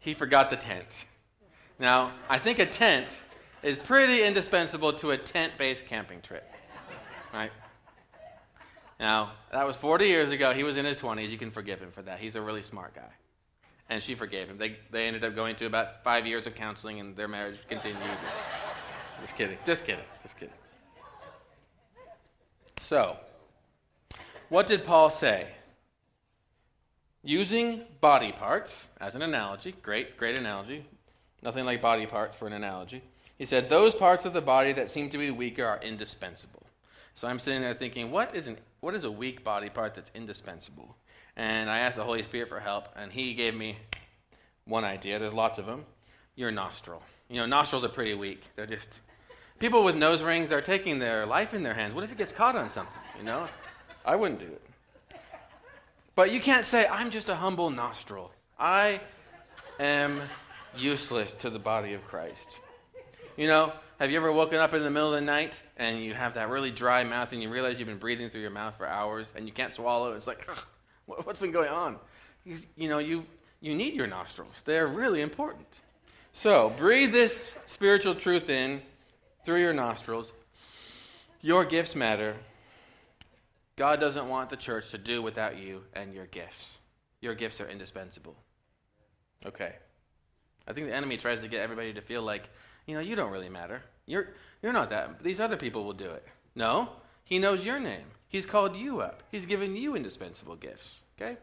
he 0.00 0.12
forgot 0.12 0.50
the 0.50 0.56
tent. 0.56 1.06
Now, 1.78 2.10
I 2.28 2.38
think 2.38 2.58
a 2.58 2.66
tent 2.66 3.08
is 3.62 3.78
pretty 3.78 4.22
indispensable 4.22 4.92
to 4.94 5.10
a 5.10 5.18
tent 5.18 5.54
based 5.58 5.86
camping 5.86 6.20
trip. 6.20 6.50
Right? 7.32 7.50
Now, 9.00 9.32
that 9.52 9.66
was 9.66 9.76
40 9.76 10.06
years 10.06 10.30
ago. 10.30 10.52
He 10.52 10.64
was 10.64 10.76
in 10.76 10.84
his 10.84 11.00
20s. 11.00 11.28
You 11.28 11.38
can 11.38 11.50
forgive 11.50 11.80
him 11.80 11.90
for 11.90 12.02
that. 12.02 12.18
He's 12.18 12.34
a 12.34 12.42
really 12.42 12.62
smart 12.62 12.94
guy. 12.94 13.12
And 13.88 14.02
she 14.02 14.14
forgave 14.14 14.48
him. 14.48 14.58
They, 14.58 14.76
they 14.90 15.06
ended 15.06 15.24
up 15.24 15.34
going 15.34 15.56
to 15.56 15.66
about 15.66 16.02
five 16.04 16.26
years 16.26 16.46
of 16.46 16.54
counseling, 16.54 17.00
and 17.00 17.16
their 17.16 17.28
marriage 17.28 17.66
continued. 17.68 18.02
Just 19.20 19.36
kidding. 19.36 19.58
Just 19.64 19.84
kidding. 19.84 20.04
Just 20.20 20.36
kidding. 20.36 20.54
So, 22.80 23.16
what 24.48 24.66
did 24.66 24.84
Paul 24.84 25.10
say? 25.10 25.48
Using 27.22 27.82
body 28.00 28.32
parts 28.32 28.88
as 29.00 29.14
an 29.14 29.22
analogy, 29.22 29.74
great, 29.82 30.16
great 30.16 30.36
analogy. 30.36 30.84
Nothing 31.42 31.64
like 31.64 31.80
body 31.80 32.06
parts 32.06 32.36
for 32.36 32.46
an 32.46 32.52
analogy. 32.52 33.02
He 33.38 33.46
said, 33.46 33.70
Those 33.70 33.94
parts 33.94 34.24
of 34.24 34.32
the 34.32 34.42
body 34.42 34.72
that 34.72 34.90
seem 34.90 35.08
to 35.10 35.18
be 35.18 35.30
weaker 35.30 35.64
are 35.64 35.80
indispensable. 35.82 36.62
So 37.14 37.26
I'm 37.26 37.38
sitting 37.38 37.62
there 37.62 37.74
thinking, 37.74 38.10
what 38.10 38.36
is, 38.36 38.46
an, 38.46 38.58
what 38.80 38.94
is 38.94 39.04
a 39.04 39.10
weak 39.10 39.42
body 39.42 39.70
part 39.70 39.94
that's 39.94 40.10
indispensable? 40.14 40.96
And 41.36 41.70
I 41.70 41.80
asked 41.80 41.96
the 41.96 42.04
Holy 42.04 42.22
Spirit 42.22 42.48
for 42.48 42.60
help, 42.60 42.88
and 42.96 43.12
He 43.12 43.34
gave 43.34 43.54
me 43.54 43.76
one 44.64 44.84
idea. 44.84 45.18
There's 45.18 45.32
lots 45.32 45.58
of 45.58 45.66
them. 45.66 45.84
Your 46.36 46.50
nostril. 46.50 47.02
You 47.28 47.36
know, 47.38 47.46
nostrils 47.46 47.84
are 47.84 47.88
pretty 47.88 48.14
weak. 48.14 48.42
They're 48.56 48.66
just. 48.66 49.00
People 49.58 49.82
with 49.82 49.96
nose 49.96 50.22
rings, 50.22 50.48
they're 50.48 50.60
taking 50.60 51.00
their 51.00 51.26
life 51.26 51.54
in 51.54 51.64
their 51.64 51.74
hands. 51.74 51.92
What 51.94 52.04
if 52.04 52.12
it 52.12 52.18
gets 52.18 52.32
caught 52.32 52.54
on 52.54 52.70
something? 52.70 53.02
You 53.18 53.24
know? 53.24 53.48
I 54.04 54.14
wouldn't 54.14 54.38
do 54.38 54.46
it. 54.46 54.62
But 56.14 56.32
you 56.32 56.40
can't 56.40 56.64
say, 56.64 56.86
I'm 56.86 57.10
just 57.10 57.28
a 57.28 57.34
humble 57.34 57.70
nostril. 57.70 58.30
I 58.58 59.00
am 59.80 60.20
useless 60.76 61.32
to 61.34 61.50
the 61.50 61.58
body 61.58 61.94
of 61.94 62.04
Christ. 62.04 62.60
You 63.38 63.46
know, 63.46 63.72
have 64.00 64.10
you 64.10 64.16
ever 64.16 64.32
woken 64.32 64.58
up 64.58 64.74
in 64.74 64.82
the 64.82 64.90
middle 64.90 65.14
of 65.14 65.20
the 65.20 65.24
night 65.24 65.62
and 65.76 66.02
you 66.02 66.12
have 66.12 66.34
that 66.34 66.48
really 66.48 66.72
dry 66.72 67.04
mouth 67.04 67.32
and 67.32 67.40
you 67.40 67.48
realize 67.48 67.78
you've 67.78 67.86
been 67.86 67.96
breathing 67.96 68.30
through 68.30 68.40
your 68.40 68.50
mouth 68.50 68.76
for 68.76 68.84
hours 68.84 69.32
and 69.36 69.46
you 69.46 69.52
can't 69.52 69.72
swallow? 69.72 70.12
It's 70.14 70.26
like, 70.26 70.44
what's 71.06 71.38
been 71.38 71.52
going 71.52 71.68
on? 71.68 71.98
You, 72.44 72.56
you 72.76 72.88
know, 72.88 72.98
you, 72.98 73.24
you 73.60 73.76
need 73.76 73.94
your 73.94 74.08
nostrils, 74.08 74.60
they're 74.64 74.88
really 74.88 75.20
important. 75.20 75.68
So, 76.32 76.70
breathe 76.76 77.12
this 77.12 77.54
spiritual 77.66 78.16
truth 78.16 78.50
in 78.50 78.82
through 79.44 79.60
your 79.60 79.72
nostrils 79.72 80.32
your 81.40 81.64
gifts 81.64 81.94
matter, 81.94 82.34
God 83.76 84.00
doesn't 84.00 84.28
want 84.28 84.50
the 84.50 84.56
church 84.56 84.90
to 84.90 84.98
do 84.98 85.22
without 85.22 85.56
you 85.56 85.84
and 85.94 86.12
your 86.12 86.26
gifts. 86.26 86.78
Your 87.20 87.36
gifts 87.36 87.60
are 87.60 87.68
indispensable. 87.68 88.34
Okay. 89.46 89.76
I 90.66 90.72
think 90.72 90.88
the 90.88 90.94
enemy 90.94 91.16
tries 91.16 91.42
to 91.42 91.48
get 91.48 91.62
everybody 91.62 91.92
to 91.92 92.00
feel 92.00 92.22
like, 92.22 92.50
you 92.88 92.94
know, 92.94 93.00
you 93.00 93.14
don't 93.14 93.30
really 93.30 93.50
matter. 93.50 93.82
You're, 94.06 94.30
you're 94.62 94.72
not 94.72 94.90
that. 94.90 95.22
These 95.22 95.38
other 95.38 95.56
people 95.56 95.84
will 95.84 95.92
do 95.92 96.10
it. 96.10 96.24
No, 96.56 96.88
he 97.22 97.38
knows 97.38 97.64
your 97.64 97.78
name. 97.78 98.06
He's 98.28 98.46
called 98.46 98.74
you 98.74 99.00
up. 99.00 99.22
He's 99.30 99.46
given 99.46 99.76
you 99.76 99.94
indispensable 99.94 100.56
gifts. 100.56 101.02
Okay? 101.20 101.36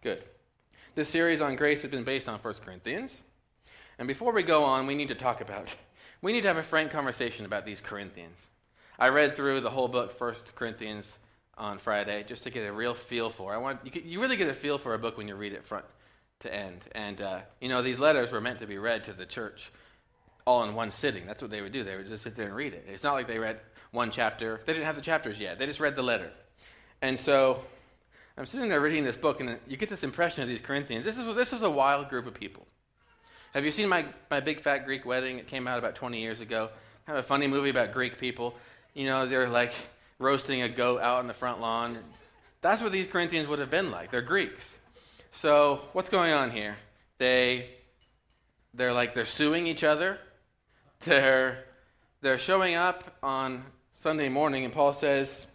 Good. 0.00 0.22
This 0.94 1.08
series 1.08 1.40
on 1.40 1.56
grace 1.56 1.82
has 1.82 1.90
been 1.90 2.04
based 2.04 2.28
on 2.28 2.38
1 2.38 2.54
Corinthians. 2.64 3.22
And 3.98 4.06
before 4.06 4.32
we 4.32 4.44
go 4.44 4.64
on, 4.64 4.86
we 4.86 4.94
need 4.94 5.08
to 5.08 5.14
talk 5.14 5.40
about, 5.40 5.74
we 6.22 6.32
need 6.32 6.42
to 6.42 6.48
have 6.48 6.56
a 6.56 6.62
frank 6.62 6.92
conversation 6.92 7.44
about 7.44 7.66
these 7.66 7.80
Corinthians. 7.80 8.48
I 8.98 9.08
read 9.08 9.36
through 9.36 9.60
the 9.60 9.70
whole 9.70 9.88
book, 9.88 10.18
1 10.18 10.34
Corinthians, 10.54 11.18
on 11.58 11.78
Friday, 11.78 12.22
just 12.22 12.44
to 12.44 12.50
get 12.50 12.68
a 12.68 12.72
real 12.72 12.94
feel 12.94 13.30
for. 13.30 13.52
I 13.52 13.56
want 13.56 13.80
you, 13.84 14.02
you 14.04 14.20
really 14.20 14.36
get 14.36 14.48
a 14.48 14.54
feel 14.54 14.78
for 14.78 14.94
a 14.94 14.98
book 14.98 15.16
when 15.16 15.26
you 15.26 15.34
read 15.34 15.52
it 15.52 15.64
front 15.64 15.86
to 16.40 16.54
end. 16.54 16.80
And 16.92 17.20
uh, 17.20 17.40
you 17.60 17.68
know, 17.68 17.82
these 17.82 17.98
letters 17.98 18.30
were 18.30 18.40
meant 18.40 18.58
to 18.58 18.66
be 18.66 18.78
read 18.78 19.04
to 19.04 19.12
the 19.12 19.26
church 19.26 19.72
all 20.46 20.62
in 20.64 20.74
one 20.74 20.90
sitting. 20.90 21.26
That's 21.26 21.42
what 21.42 21.50
they 21.50 21.60
would 21.60 21.72
do. 21.72 21.82
They 21.82 21.96
would 21.96 22.06
just 22.06 22.24
sit 22.24 22.36
there 22.36 22.46
and 22.46 22.54
read 22.54 22.72
it. 22.72 22.86
It's 22.88 23.02
not 23.02 23.14
like 23.14 23.26
they 23.26 23.38
read 23.38 23.58
one 23.90 24.10
chapter. 24.10 24.60
They 24.64 24.72
didn't 24.72 24.86
have 24.86 24.96
the 24.96 25.02
chapters 25.02 25.40
yet. 25.40 25.58
They 25.58 25.66
just 25.66 25.80
read 25.80 25.96
the 25.96 26.02
letter. 26.02 26.30
And 27.02 27.18
so 27.18 27.64
I'm 28.38 28.46
sitting 28.46 28.68
there 28.68 28.80
reading 28.80 29.04
this 29.04 29.16
book, 29.16 29.40
and 29.40 29.58
you 29.66 29.76
get 29.76 29.88
this 29.88 30.04
impression 30.04 30.42
of 30.42 30.48
these 30.48 30.60
Corinthians. 30.60 31.04
This 31.04 31.18
is, 31.18 31.34
this 31.34 31.52
is 31.52 31.62
a 31.62 31.70
wild 31.70 32.08
group 32.08 32.26
of 32.26 32.34
people. 32.34 32.66
Have 33.54 33.64
you 33.64 33.70
seen 33.70 33.88
my, 33.88 34.04
my 34.30 34.40
Big 34.40 34.60
Fat 34.60 34.84
Greek 34.84 35.04
Wedding? 35.04 35.38
It 35.38 35.48
came 35.48 35.66
out 35.66 35.78
about 35.78 35.94
20 35.94 36.20
years 36.20 36.40
ago. 36.40 36.68
Kind 37.06 37.18
of 37.18 37.24
a 37.24 37.26
funny 37.26 37.48
movie 37.48 37.70
about 37.70 37.92
Greek 37.92 38.18
people. 38.18 38.54
You 38.94 39.06
know, 39.06 39.26
they're 39.26 39.48
like 39.48 39.72
roasting 40.18 40.62
a 40.62 40.68
goat 40.68 41.00
out 41.00 41.18
on 41.18 41.26
the 41.26 41.34
front 41.34 41.60
lawn. 41.60 41.98
That's 42.60 42.82
what 42.82 42.92
these 42.92 43.06
Corinthians 43.06 43.48
would 43.48 43.58
have 43.58 43.70
been 43.70 43.90
like. 43.90 44.10
They're 44.10 44.22
Greeks. 44.22 44.76
So, 45.32 45.80
what's 45.92 46.08
going 46.08 46.32
on 46.32 46.50
here? 46.50 46.76
They 47.18 47.70
they're 48.74 48.92
like 48.92 49.14
they're 49.14 49.24
suing 49.24 49.66
each 49.66 49.84
other. 49.84 50.18
They're 51.04 51.64
they're 52.22 52.38
showing 52.38 52.74
up 52.74 53.16
on 53.22 53.64
Sunday 53.92 54.28
morning 54.28 54.64
and 54.64 54.72
Paul 54.72 54.92
says, 54.92 55.46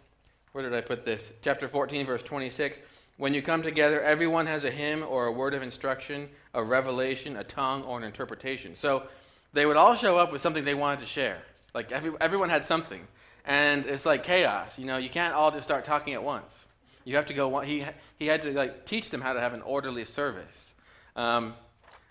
where 0.52 0.64
did 0.64 0.74
I 0.74 0.80
put 0.80 1.04
this? 1.04 1.32
Chapter 1.42 1.68
14 1.68 2.06
verse 2.06 2.22
26, 2.22 2.80
when 3.16 3.34
you 3.34 3.42
come 3.42 3.62
together, 3.62 4.00
everyone 4.00 4.46
has 4.46 4.64
a 4.64 4.70
hymn 4.70 5.04
or 5.06 5.26
a 5.26 5.32
word 5.32 5.54
of 5.54 5.62
instruction, 5.62 6.28
a 6.54 6.62
revelation, 6.62 7.36
a 7.36 7.44
tongue 7.44 7.82
or 7.82 7.98
an 7.98 8.04
interpretation. 8.04 8.74
So, 8.74 9.04
they 9.52 9.66
would 9.66 9.76
all 9.76 9.94
show 9.94 10.16
up 10.16 10.32
with 10.32 10.40
something 10.40 10.64
they 10.64 10.74
wanted 10.74 11.00
to 11.00 11.06
share. 11.06 11.42
Like 11.74 11.92
every, 11.92 12.12
everyone 12.20 12.48
had 12.48 12.64
something 12.64 13.06
and 13.44 13.86
it's 13.86 14.06
like 14.06 14.22
chaos. 14.22 14.78
You 14.78 14.86
know, 14.86 14.96
you 14.96 15.08
can't 15.08 15.34
all 15.34 15.50
just 15.50 15.64
start 15.64 15.84
talking 15.84 16.14
at 16.14 16.22
once. 16.22 16.58
You 17.04 17.16
have 17.16 17.26
to 17.26 17.34
go. 17.34 17.60
He 17.60 17.84
he 18.18 18.26
had 18.26 18.42
to 18.42 18.52
like 18.52 18.86
teach 18.86 19.10
them 19.10 19.20
how 19.20 19.32
to 19.32 19.40
have 19.40 19.54
an 19.54 19.62
orderly 19.62 20.04
service. 20.04 20.72
Um, 21.16 21.54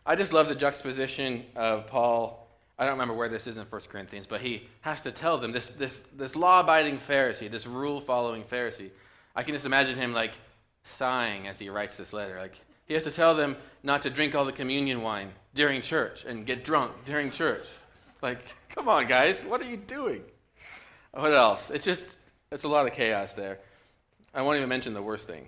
I 0.05 0.15
just 0.15 0.33
love 0.33 0.49
the 0.49 0.55
juxtaposition 0.55 1.45
of 1.55 1.87
Paul. 1.87 2.40
I 2.81 2.85
don't 2.85 2.93
remember 2.93 3.13
where 3.13 3.29
this 3.29 3.45
is 3.45 3.57
in 3.57 3.65
1 3.65 3.81
Corinthians, 3.89 4.25
but 4.25 4.41
he 4.41 4.67
has 4.81 5.01
to 5.01 5.11
tell 5.11 5.37
them 5.37 5.51
this 5.51 5.69
this 5.69 5.99
this 6.15 6.35
law-abiding 6.35 6.97
Pharisee, 6.97 7.49
this 7.49 7.67
rule-following 7.67 8.43
Pharisee. 8.43 8.89
I 9.35 9.43
can 9.43 9.53
just 9.53 9.67
imagine 9.67 9.97
him 9.97 10.13
like 10.13 10.31
sighing 10.83 11.47
as 11.47 11.59
he 11.59 11.69
writes 11.69 11.95
this 11.95 12.11
letter. 12.11 12.39
Like 12.39 12.55
he 12.87 12.95
has 12.95 13.03
to 13.03 13.11
tell 13.11 13.35
them 13.35 13.55
not 13.83 14.01
to 14.01 14.09
drink 14.09 14.33
all 14.33 14.45
the 14.45 14.51
communion 14.51 15.03
wine 15.03 15.29
during 15.53 15.81
church 15.81 16.25
and 16.25 16.43
get 16.43 16.65
drunk 16.65 16.91
during 17.05 17.29
church. 17.29 17.67
Like, 18.19 18.39
come 18.69 18.89
on, 18.89 19.05
guys, 19.05 19.43
what 19.43 19.61
are 19.61 19.69
you 19.69 19.77
doing? 19.77 20.23
What 21.11 21.33
else? 21.33 21.69
It's 21.69 21.85
just, 21.85 22.17
it's 22.51 22.63
a 22.63 22.67
lot 22.67 22.87
of 22.87 22.93
chaos 22.93 23.33
there. 23.33 23.59
I 24.33 24.41
won't 24.41 24.57
even 24.57 24.69
mention 24.69 24.95
the 24.95 25.03
worst 25.03 25.27
thing. 25.27 25.47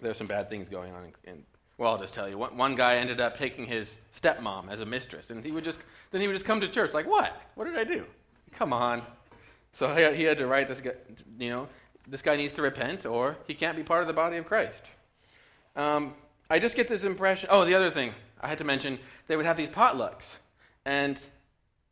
There's 0.00 0.16
some 0.16 0.28
bad 0.28 0.48
things 0.48 0.68
going 0.68 0.94
on. 0.94 1.04
In, 1.24 1.32
in, 1.32 1.44
well, 1.78 1.92
I'll 1.92 1.98
just 1.98 2.12
tell 2.12 2.28
you. 2.28 2.36
One, 2.36 2.74
guy 2.74 2.96
ended 2.96 3.20
up 3.20 3.38
taking 3.38 3.64
his 3.64 3.98
stepmom 4.14 4.68
as 4.68 4.80
a 4.80 4.86
mistress, 4.86 5.30
and 5.30 5.44
he 5.44 5.52
would 5.52 5.64
just, 5.64 5.80
then 6.10 6.20
he 6.20 6.26
would 6.26 6.32
just 6.34 6.44
come 6.44 6.60
to 6.60 6.68
church 6.68 6.92
like, 6.92 7.06
what? 7.06 7.40
What 7.54 7.66
did 7.66 7.76
I 7.76 7.84
do? 7.84 8.04
Come 8.52 8.72
on. 8.72 9.02
So 9.72 9.94
he, 9.94 10.16
he 10.16 10.24
had 10.24 10.38
to 10.38 10.46
write 10.46 10.66
this 10.66 10.80
guy, 10.80 10.94
you 11.38 11.50
know, 11.50 11.68
this 12.08 12.20
guy 12.20 12.36
needs 12.36 12.54
to 12.54 12.62
repent 12.62 13.06
or 13.06 13.36
he 13.46 13.54
can't 13.54 13.76
be 13.76 13.84
part 13.84 14.00
of 14.00 14.08
the 14.08 14.12
body 14.12 14.38
of 14.38 14.46
Christ. 14.46 14.86
Um, 15.76 16.14
I 16.50 16.58
just 16.58 16.74
get 16.74 16.88
this 16.88 17.04
impression. 17.04 17.48
Oh, 17.52 17.64
the 17.64 17.74
other 17.74 17.90
thing 17.90 18.12
I 18.40 18.48
had 18.48 18.58
to 18.58 18.64
mention, 18.64 18.98
they 19.28 19.36
would 19.36 19.46
have 19.46 19.56
these 19.56 19.70
potlucks, 19.70 20.38
and 20.84 21.18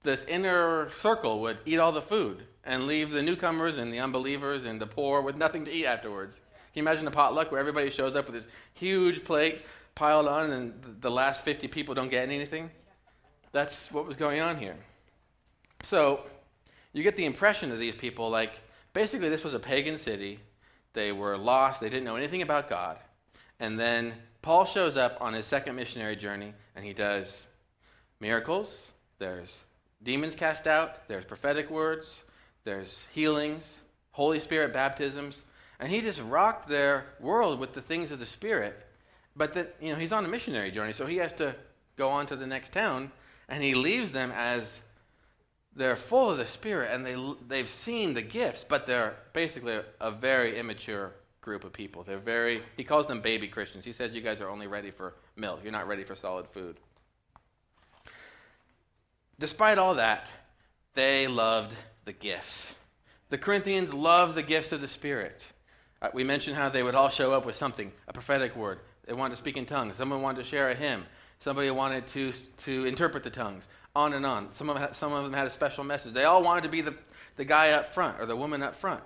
this 0.02 0.24
inner 0.24 0.90
circle 0.90 1.40
would 1.40 1.58
eat 1.64 1.78
all 1.78 1.92
the 1.92 2.00
food 2.00 2.44
and 2.64 2.86
leave 2.86 3.12
the 3.12 3.22
newcomers 3.22 3.76
and 3.76 3.92
the 3.92 4.00
unbelievers 4.00 4.64
and 4.64 4.80
the 4.80 4.86
poor 4.86 5.20
with 5.20 5.36
nothing 5.36 5.64
to 5.66 5.70
eat 5.70 5.86
afterwards. 5.86 6.40
Can 6.76 6.84
you 6.84 6.90
imagine 6.90 7.06
a 7.06 7.10
potluck 7.10 7.50
where 7.50 7.58
everybody 7.58 7.88
shows 7.88 8.14
up 8.16 8.26
with 8.26 8.34
this 8.34 8.46
huge 8.74 9.24
plate 9.24 9.62
piled 9.94 10.28
on 10.28 10.42
and 10.42 10.52
then 10.52 10.96
the 11.00 11.10
last 11.10 11.42
50 11.42 11.68
people 11.68 11.94
don't 11.94 12.10
get 12.10 12.28
anything? 12.28 12.70
That's 13.50 13.90
what 13.90 14.06
was 14.06 14.18
going 14.18 14.42
on 14.42 14.58
here. 14.58 14.76
So, 15.82 16.20
you 16.92 17.02
get 17.02 17.16
the 17.16 17.24
impression 17.24 17.72
of 17.72 17.78
these 17.78 17.94
people 17.94 18.28
like 18.28 18.60
basically 18.92 19.30
this 19.30 19.42
was 19.42 19.54
a 19.54 19.58
pagan 19.58 19.96
city. 19.96 20.38
They 20.92 21.12
were 21.12 21.38
lost, 21.38 21.80
they 21.80 21.88
didn't 21.88 22.04
know 22.04 22.16
anything 22.16 22.42
about 22.42 22.68
God. 22.68 22.98
And 23.58 23.80
then 23.80 24.12
Paul 24.42 24.66
shows 24.66 24.98
up 24.98 25.16
on 25.18 25.32
his 25.32 25.46
second 25.46 25.76
missionary 25.76 26.14
journey 26.14 26.52
and 26.74 26.84
he 26.84 26.92
does 26.92 27.48
miracles, 28.20 28.90
there's 29.18 29.64
demons 30.02 30.34
cast 30.34 30.66
out, 30.66 31.08
there's 31.08 31.24
prophetic 31.24 31.70
words, 31.70 32.22
there's 32.64 33.02
healings, 33.14 33.80
Holy 34.12 34.38
Spirit 34.38 34.74
baptisms, 34.74 35.42
and 35.78 35.90
he 35.90 36.00
just 36.00 36.22
rocked 36.22 36.68
their 36.68 37.06
world 37.20 37.58
with 37.58 37.74
the 37.74 37.80
things 37.80 38.10
of 38.10 38.18
the 38.18 38.26
Spirit. 38.26 38.82
But 39.34 39.54
that 39.54 39.76
you 39.80 39.92
know 39.92 39.98
he's 39.98 40.12
on 40.12 40.24
a 40.24 40.28
missionary 40.28 40.70
journey, 40.70 40.92
so 40.92 41.06
he 41.06 41.16
has 41.18 41.32
to 41.34 41.54
go 41.96 42.08
on 42.08 42.26
to 42.26 42.36
the 42.36 42.46
next 42.46 42.72
town, 42.72 43.12
and 43.48 43.62
he 43.62 43.74
leaves 43.74 44.12
them 44.12 44.32
as 44.34 44.80
they're 45.76 45.96
full 45.96 46.30
of 46.30 46.38
the 46.38 46.46
Spirit 46.46 46.90
and 46.92 47.04
they 47.04 47.16
they've 47.46 47.68
seen 47.68 48.14
the 48.14 48.22
gifts, 48.22 48.64
but 48.64 48.86
they're 48.86 49.16
basically 49.32 49.74
a, 49.74 49.84
a 50.00 50.10
very 50.10 50.58
immature 50.58 51.12
group 51.42 51.64
of 51.64 51.72
people. 51.72 52.02
They're 52.02 52.18
very 52.18 52.62
he 52.76 52.82
calls 52.82 53.06
them 53.06 53.20
baby 53.20 53.46
Christians. 53.46 53.84
He 53.84 53.92
says 53.92 54.12
you 54.12 54.22
guys 54.22 54.40
are 54.40 54.48
only 54.48 54.66
ready 54.66 54.90
for 54.90 55.14
milk. 55.36 55.60
You're 55.62 55.72
not 55.72 55.86
ready 55.86 56.02
for 56.02 56.14
solid 56.14 56.48
food. 56.48 56.76
Despite 59.38 59.76
all 59.76 59.96
that, 59.96 60.30
they 60.94 61.28
loved 61.28 61.76
the 62.06 62.14
gifts. 62.14 62.74
The 63.28 63.36
Corinthians 63.36 63.92
loved 63.92 64.34
the 64.34 64.42
gifts 64.42 64.72
of 64.72 64.80
the 64.80 64.88
Spirit. 64.88 65.44
Uh, 66.02 66.08
we 66.12 66.24
mentioned 66.24 66.56
how 66.56 66.68
they 66.68 66.82
would 66.82 66.94
all 66.94 67.08
show 67.08 67.32
up 67.32 67.46
with 67.46 67.54
something, 67.54 67.92
a 68.06 68.12
prophetic 68.12 68.54
word. 68.54 68.80
They 69.06 69.14
wanted 69.14 69.32
to 69.32 69.36
speak 69.38 69.56
in 69.56 69.66
tongues. 69.66 69.96
Someone 69.96 70.22
wanted 70.22 70.38
to 70.38 70.44
share 70.44 70.70
a 70.70 70.74
hymn. 70.74 71.04
Somebody 71.38 71.70
wanted 71.70 72.06
to, 72.08 72.32
to 72.32 72.84
interpret 72.84 73.22
the 73.22 73.30
tongues. 73.30 73.68
On 73.94 74.12
and 74.12 74.26
on. 74.26 74.52
Some 74.52 74.68
of, 74.68 74.78
them 74.78 74.92
some 74.92 75.12
of 75.12 75.24
them 75.24 75.32
had 75.32 75.46
a 75.46 75.50
special 75.50 75.84
message. 75.84 76.12
They 76.12 76.24
all 76.24 76.42
wanted 76.42 76.64
to 76.64 76.68
be 76.68 76.82
the, 76.82 76.94
the 77.36 77.44
guy 77.44 77.70
up 77.70 77.94
front 77.94 78.20
or 78.20 78.26
the 78.26 78.36
woman 78.36 78.62
up 78.62 78.76
front. 78.76 79.04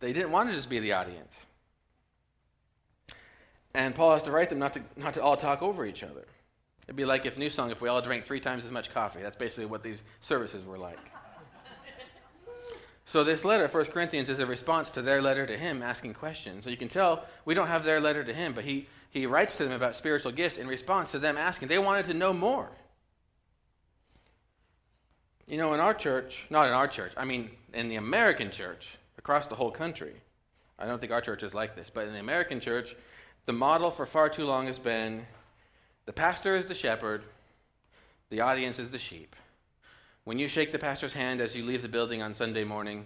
They 0.00 0.12
didn't 0.12 0.30
want 0.30 0.50
to 0.50 0.54
just 0.54 0.68
be 0.68 0.78
the 0.78 0.92
audience. 0.92 1.34
And 3.74 3.94
Paul 3.94 4.12
has 4.12 4.22
to 4.24 4.30
write 4.30 4.50
them 4.50 4.58
not 4.58 4.74
to, 4.74 4.82
not 4.96 5.14
to 5.14 5.22
all 5.22 5.36
talk 5.36 5.62
over 5.62 5.86
each 5.86 6.02
other. 6.02 6.26
It'd 6.86 6.96
be 6.96 7.04
like 7.04 7.26
if 7.26 7.36
New 7.36 7.50
Song, 7.50 7.70
if 7.70 7.80
we 7.80 7.88
all 7.88 8.00
drank 8.00 8.24
three 8.24 8.40
times 8.40 8.64
as 8.64 8.70
much 8.70 8.92
coffee. 8.92 9.20
That's 9.20 9.36
basically 9.36 9.66
what 9.66 9.82
these 9.82 10.02
services 10.20 10.64
were 10.64 10.78
like. 10.78 10.98
So 13.06 13.22
this 13.22 13.44
letter, 13.44 13.68
1 13.68 13.84
Corinthians, 13.86 14.28
is 14.28 14.40
a 14.40 14.46
response 14.46 14.90
to 14.90 15.00
their 15.00 15.22
letter 15.22 15.46
to 15.46 15.56
him 15.56 15.80
asking 15.80 16.14
questions. 16.14 16.64
So 16.64 16.70
you 16.70 16.76
can 16.76 16.88
tell 16.88 17.24
we 17.44 17.54
don't 17.54 17.68
have 17.68 17.84
their 17.84 18.00
letter 18.00 18.24
to 18.24 18.32
him, 18.34 18.52
but 18.52 18.64
he, 18.64 18.88
he 19.10 19.26
writes 19.26 19.56
to 19.58 19.64
them 19.64 19.72
about 19.72 19.94
spiritual 19.94 20.32
gifts 20.32 20.56
in 20.56 20.66
response 20.66 21.12
to 21.12 21.20
them 21.20 21.36
asking. 21.36 21.68
They 21.68 21.78
wanted 21.78 22.06
to 22.06 22.14
know 22.14 22.32
more. 22.32 22.68
You 25.46 25.56
know, 25.56 25.72
in 25.72 25.78
our 25.78 25.94
church, 25.94 26.48
not 26.50 26.66
in 26.66 26.72
our 26.72 26.88
church, 26.88 27.12
I 27.16 27.24
mean 27.24 27.50
in 27.72 27.88
the 27.88 27.94
American 27.94 28.50
church, 28.50 28.98
across 29.18 29.46
the 29.46 29.54
whole 29.54 29.70
country, 29.70 30.14
I 30.76 30.86
don't 30.86 31.00
think 31.00 31.12
our 31.12 31.20
church 31.20 31.44
is 31.44 31.54
like 31.54 31.76
this, 31.76 31.88
but 31.88 32.08
in 32.08 32.12
the 32.12 32.18
American 32.18 32.58
church, 32.58 32.96
the 33.46 33.52
model 33.52 33.92
for 33.92 34.04
far 34.04 34.28
too 34.28 34.44
long 34.44 34.66
has 34.66 34.80
been 34.80 35.24
the 36.06 36.12
pastor 36.12 36.56
is 36.56 36.66
the 36.66 36.74
shepherd, 36.74 37.22
the 38.30 38.40
audience 38.40 38.80
is 38.80 38.90
the 38.90 38.98
sheep. 38.98 39.36
When 40.26 40.40
you 40.40 40.48
shake 40.48 40.72
the 40.72 40.78
pastor's 40.80 41.12
hand 41.12 41.40
as 41.40 41.54
you 41.54 41.64
leave 41.64 41.82
the 41.82 41.88
building 41.88 42.20
on 42.20 42.34
Sunday 42.34 42.64
morning, 42.64 43.04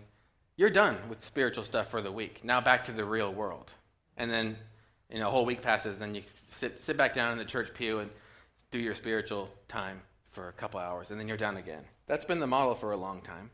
you're 0.57 0.71
done 0.71 0.97
with 1.07 1.23
spiritual 1.23 1.65
stuff 1.65 1.91
for 1.91 2.01
the 2.01 2.11
week. 2.11 2.43
Now 2.43 2.63
back 2.63 2.85
to 2.85 2.93
the 2.93 3.05
real 3.05 3.31
world. 3.31 3.71
And 4.17 4.31
then, 4.31 4.57
you 5.13 5.19
know, 5.19 5.29
a 5.29 5.31
whole 5.31 5.45
week 5.45 5.61
passes, 5.61 5.99
then 5.99 6.15
you 6.15 6.23
sit, 6.49 6.81
sit 6.81 6.97
back 6.97 7.13
down 7.13 7.33
in 7.33 7.37
the 7.37 7.45
church 7.45 7.75
pew 7.75 7.99
and 7.99 8.11
do 8.71 8.79
your 8.79 8.95
spiritual 8.95 9.51
time 9.69 10.01
for 10.31 10.49
a 10.49 10.53
couple 10.53 10.81
hours, 10.81 11.11
and 11.11 11.21
then 11.21 11.29
you're 11.29 11.37
done 11.37 11.59
again. 11.59 11.85
That's 12.07 12.25
been 12.25 12.41
the 12.41 12.47
model 12.47 12.75
for 12.75 12.93
a 12.93 12.97
long 12.97 13.21
time. 13.21 13.51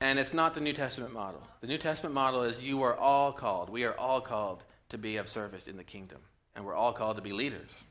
And 0.00 0.18
it's 0.18 0.32
not 0.32 0.54
the 0.54 0.62
New 0.62 0.72
Testament 0.72 1.12
model. 1.12 1.46
The 1.60 1.66
New 1.66 1.76
Testament 1.76 2.14
model 2.14 2.44
is 2.44 2.64
you 2.64 2.82
are 2.82 2.96
all 2.96 3.30
called, 3.30 3.68
we 3.68 3.84
are 3.84 3.98
all 3.98 4.22
called 4.22 4.64
to 4.88 4.96
be 4.96 5.18
of 5.18 5.28
service 5.28 5.68
in 5.68 5.76
the 5.76 5.84
kingdom, 5.84 6.20
and 6.56 6.64
we're 6.64 6.74
all 6.74 6.94
called 6.94 7.16
to 7.16 7.22
be 7.22 7.32
leaders. 7.32 7.84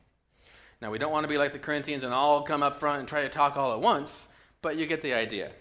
Now, 0.82 0.90
we 0.90 0.98
don't 0.98 1.12
want 1.12 1.26
to 1.26 1.30
be 1.30 1.38
like 1.38 1.54
the 1.54 1.60
Corinthians 1.60 2.04
and 2.04 2.12
all 2.12 2.42
come 2.42 2.64
up 2.64 2.78
front 2.78 3.02
and 3.02 3.08
try 3.08 3.22
to 3.22 3.30
talk 3.30 3.56
all 3.56 3.72
at 3.72 3.82
once, 3.82 4.28
but 4.62 4.78
you 4.78 4.86
get 4.86 5.02
the 5.02 5.14
idea. 5.14 5.52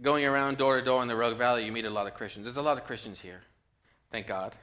going 0.00 0.24
around 0.24 0.56
door 0.58 0.78
to 0.78 0.84
door 0.84 1.02
in 1.02 1.08
the 1.08 1.16
Rogue 1.16 1.36
Valley, 1.36 1.64
you 1.64 1.72
meet 1.72 1.84
a 1.84 1.90
lot 1.90 2.06
of 2.06 2.14
Christians. 2.14 2.44
There's 2.44 2.56
a 2.56 2.62
lot 2.62 2.78
of 2.78 2.84
Christians 2.84 3.20
here, 3.20 3.40
thank 4.10 4.26
God. 4.26 4.54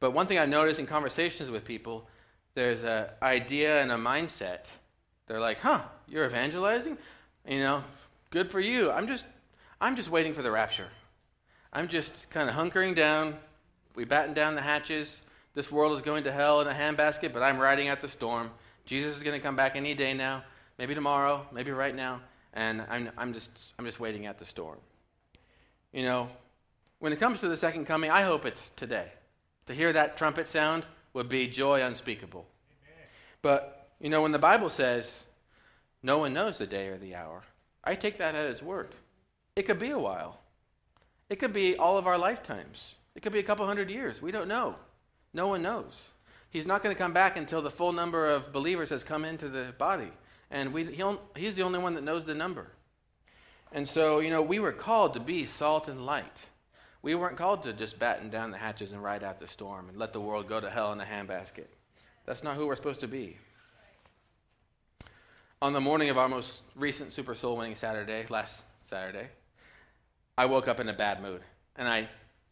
But 0.00 0.12
one 0.12 0.26
thing 0.26 0.38
I 0.38 0.46
notice 0.46 0.78
in 0.78 0.86
conversations 0.86 1.50
with 1.50 1.64
people, 1.64 2.08
there's 2.54 2.82
an 2.82 3.06
idea 3.22 3.80
and 3.82 3.92
a 3.92 3.96
mindset. 3.96 4.66
They're 5.26 5.40
like, 5.40 5.60
huh, 5.60 5.82
you're 6.08 6.24
evangelizing? 6.24 6.98
You 7.48 7.60
know, 7.60 7.84
good 8.30 8.50
for 8.50 8.60
you. 8.60 8.90
I'm 8.90 9.06
just, 9.06 9.26
I'm 9.80 9.96
just 9.96 10.10
waiting 10.10 10.34
for 10.34 10.42
the 10.42 10.50
rapture. 10.50 10.88
I'm 11.72 11.88
just 11.88 12.28
kind 12.30 12.48
of 12.48 12.56
hunkering 12.56 12.94
down. 12.94 13.36
We 13.94 14.04
batten 14.04 14.34
down 14.34 14.54
the 14.54 14.60
hatches. 14.62 15.22
This 15.54 15.70
world 15.70 15.96
is 15.96 16.02
going 16.02 16.24
to 16.24 16.32
hell 16.32 16.60
in 16.60 16.66
a 16.66 16.72
handbasket, 16.72 17.32
but 17.32 17.42
I'm 17.42 17.58
riding 17.58 17.88
out 17.88 18.00
the 18.00 18.08
storm. 18.08 18.50
Jesus 18.84 19.16
is 19.16 19.22
going 19.22 19.38
to 19.38 19.42
come 19.42 19.56
back 19.56 19.76
any 19.76 19.94
day 19.94 20.14
now, 20.14 20.42
maybe 20.80 20.94
tomorrow, 20.94 21.46
maybe 21.52 21.70
right 21.72 21.94
now, 21.94 22.22
and 22.54 22.82
I'm, 22.88 23.10
I'm, 23.18 23.34
just, 23.34 23.50
I'm 23.78 23.84
just 23.84 24.00
waiting 24.00 24.24
at 24.24 24.38
the 24.38 24.46
storm. 24.46 24.78
You 25.92 26.04
know, 26.04 26.30
when 27.00 27.12
it 27.12 27.20
comes 27.20 27.40
to 27.40 27.48
the 27.48 27.56
second 27.56 27.84
coming, 27.84 28.10
I 28.10 28.22
hope 28.22 28.46
it's 28.46 28.70
today. 28.70 29.12
To 29.66 29.74
hear 29.74 29.92
that 29.92 30.16
trumpet 30.16 30.48
sound 30.48 30.86
would 31.12 31.28
be 31.28 31.48
joy 31.48 31.82
unspeakable. 31.82 32.46
Amen. 32.82 33.08
But, 33.42 33.90
you 34.00 34.08
know, 34.08 34.22
when 34.22 34.32
the 34.32 34.38
Bible 34.38 34.70
says, 34.70 35.26
no 36.02 36.16
one 36.16 36.32
knows 36.32 36.56
the 36.56 36.66
day 36.66 36.88
or 36.88 36.96
the 36.96 37.14
hour, 37.14 37.42
I 37.84 37.94
take 37.94 38.16
that 38.16 38.34
at 38.34 38.46
its 38.46 38.62
word. 38.62 38.94
It 39.56 39.64
could 39.64 39.78
be 39.78 39.90
a 39.90 39.98
while, 39.98 40.40
it 41.28 41.36
could 41.36 41.52
be 41.52 41.76
all 41.76 41.98
of 41.98 42.06
our 42.06 42.16
lifetimes, 42.16 42.94
it 43.14 43.20
could 43.20 43.34
be 43.34 43.38
a 43.38 43.42
couple 43.42 43.66
hundred 43.66 43.90
years. 43.90 44.22
We 44.22 44.32
don't 44.32 44.48
know. 44.48 44.76
No 45.34 45.46
one 45.46 45.60
knows. 45.60 46.12
He's 46.48 46.66
not 46.66 46.82
going 46.82 46.94
to 46.94 46.98
come 46.98 47.12
back 47.12 47.36
until 47.36 47.60
the 47.60 47.70
full 47.70 47.92
number 47.92 48.26
of 48.26 48.50
believers 48.50 48.88
has 48.88 49.04
come 49.04 49.26
into 49.26 49.50
the 49.50 49.74
body. 49.76 50.10
And 50.50 50.72
we, 50.72 50.84
he's 51.36 51.54
the 51.54 51.62
only 51.62 51.78
one 51.78 51.94
that 51.94 52.04
knows 52.04 52.24
the 52.24 52.34
number. 52.34 52.68
And 53.72 53.86
so, 53.86 54.18
you 54.18 54.30
know, 54.30 54.42
we 54.42 54.58
were 54.58 54.72
called 54.72 55.14
to 55.14 55.20
be 55.20 55.46
salt 55.46 55.88
and 55.88 56.04
light. 56.04 56.46
We 57.02 57.14
weren't 57.14 57.36
called 57.36 57.62
to 57.62 57.72
just 57.72 57.98
batten 57.98 58.30
down 58.30 58.50
the 58.50 58.58
hatches 58.58 58.92
and 58.92 59.02
ride 59.02 59.22
out 59.22 59.38
the 59.38 59.48
storm 59.48 59.88
and 59.88 59.96
let 59.96 60.12
the 60.12 60.20
world 60.20 60.48
go 60.48 60.60
to 60.60 60.68
hell 60.68 60.92
in 60.92 61.00
a 61.00 61.04
handbasket. 61.04 61.68
That's 62.26 62.42
not 62.42 62.56
who 62.56 62.66
we're 62.66 62.76
supposed 62.76 63.00
to 63.00 63.08
be. 63.08 63.38
On 65.62 65.72
the 65.72 65.80
morning 65.80 66.10
of 66.10 66.18
our 66.18 66.28
most 66.28 66.62
recent 66.74 67.12
Super 67.12 67.34
Soul 67.34 67.56
winning 67.56 67.74
Saturday, 67.74 68.26
last 68.28 68.64
Saturday, 68.80 69.28
I 70.36 70.46
woke 70.46 70.68
up 70.68 70.80
in 70.80 70.88
a 70.88 70.92
bad 70.92 71.22
mood. 71.22 71.42
And 71.76 71.86
I 71.86 72.08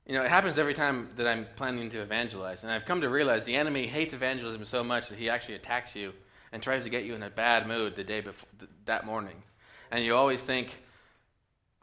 you 0.08 0.14
know, 0.14 0.24
it 0.24 0.30
happens 0.30 0.56
every 0.56 0.72
time 0.72 1.10
that 1.16 1.28
I'm 1.28 1.46
planning 1.54 1.90
to 1.90 2.00
evangelize. 2.00 2.62
And 2.62 2.72
I've 2.72 2.86
come 2.86 3.02
to 3.02 3.10
realize 3.10 3.44
the 3.44 3.56
enemy 3.56 3.86
hates 3.86 4.14
evangelism 4.14 4.64
so 4.64 4.82
much 4.82 5.10
that 5.10 5.18
he 5.18 5.28
actually 5.28 5.56
attacks 5.56 5.94
you 5.94 6.14
and 6.52 6.62
tries 6.62 6.84
to 6.84 6.90
get 6.90 7.04
you 7.04 7.14
in 7.14 7.22
a 7.22 7.30
bad 7.30 7.66
mood 7.66 7.96
the 7.96 8.04
day 8.04 8.20
before 8.20 8.48
th- 8.58 8.70
that 8.86 9.06
morning. 9.06 9.42
And 9.90 10.04
you 10.04 10.14
always 10.14 10.42
think, 10.42 10.74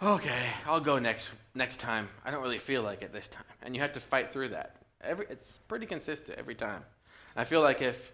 okay, 0.02 0.52
I'll 0.66 0.80
go 0.80 1.00
next 1.00 1.30
next 1.54 1.80
time. 1.80 2.10
I 2.24 2.32
don't 2.32 2.42
really 2.42 2.58
feel 2.58 2.82
like 2.82 3.02
it 3.02 3.14
this 3.14 3.28
time. 3.28 3.44
And 3.64 3.76
you 3.76 3.82
have 3.82 3.94
to 3.94 4.00
fight 4.00 4.32
through 4.32 4.50
that. 4.50 4.76
Every, 5.02 5.26
it's 5.30 5.58
pretty 5.58 5.86
consistent 5.86 6.38
every 6.38 6.56
time. 6.56 6.84
I 7.36 7.44
feel 7.44 7.62
like 7.62 7.82
if 7.82 8.14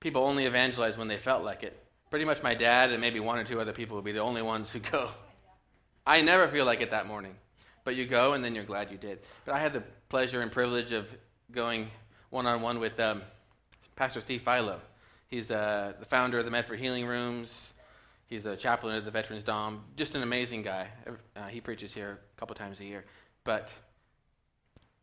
people 0.00 0.24
only 0.24 0.46
evangelize 0.46 0.96
when 0.96 1.08
they 1.08 1.16
felt 1.16 1.44
like 1.44 1.62
it, 1.62 1.76
pretty 2.10 2.24
much 2.24 2.42
my 2.42 2.54
dad 2.54 2.90
and 2.90 3.00
maybe 3.00 3.20
one 3.20 3.38
or 3.38 3.44
two 3.44 3.60
other 3.60 3.72
people 3.72 3.96
would 3.96 4.04
be 4.04 4.12
the 4.12 4.20
only 4.20 4.42
ones 4.42 4.72
who 4.72 4.78
go. 4.78 5.08
I 6.06 6.22
never 6.22 6.48
feel 6.48 6.64
like 6.64 6.80
it 6.80 6.90
that 6.92 7.06
morning. 7.06 7.34
But 7.84 7.96
you 7.96 8.06
go, 8.06 8.34
and 8.34 8.44
then 8.44 8.54
you're 8.54 8.64
glad 8.64 8.90
you 8.90 8.98
did. 8.98 9.20
But 9.44 9.54
I 9.54 9.58
had 9.58 9.72
the 9.72 9.82
pleasure 10.08 10.42
and 10.42 10.52
privilege 10.52 10.92
of 10.92 11.08
going 11.52 11.90
one 12.30 12.46
on 12.46 12.60
one 12.60 12.80
with 12.80 12.98
um, 13.00 13.22
Pastor 13.96 14.20
Steve 14.20 14.42
Philo. 14.42 14.80
He's 15.28 15.50
uh, 15.50 15.92
the 15.98 16.06
founder 16.06 16.38
of 16.38 16.46
the 16.46 16.50
Medford 16.50 16.80
Healing 16.80 17.06
Rooms. 17.06 17.74
He's 18.28 18.46
a 18.46 18.56
chaplain 18.56 18.96
of 18.96 19.04
the 19.04 19.10
Veterans 19.10 19.44
Dom. 19.44 19.84
Just 19.94 20.14
an 20.14 20.22
amazing 20.22 20.62
guy. 20.62 20.88
Uh, 21.36 21.46
he 21.48 21.60
preaches 21.60 21.92
here 21.92 22.18
a 22.36 22.40
couple 22.40 22.56
times 22.56 22.80
a 22.80 22.84
year. 22.84 23.04
But 23.44 23.72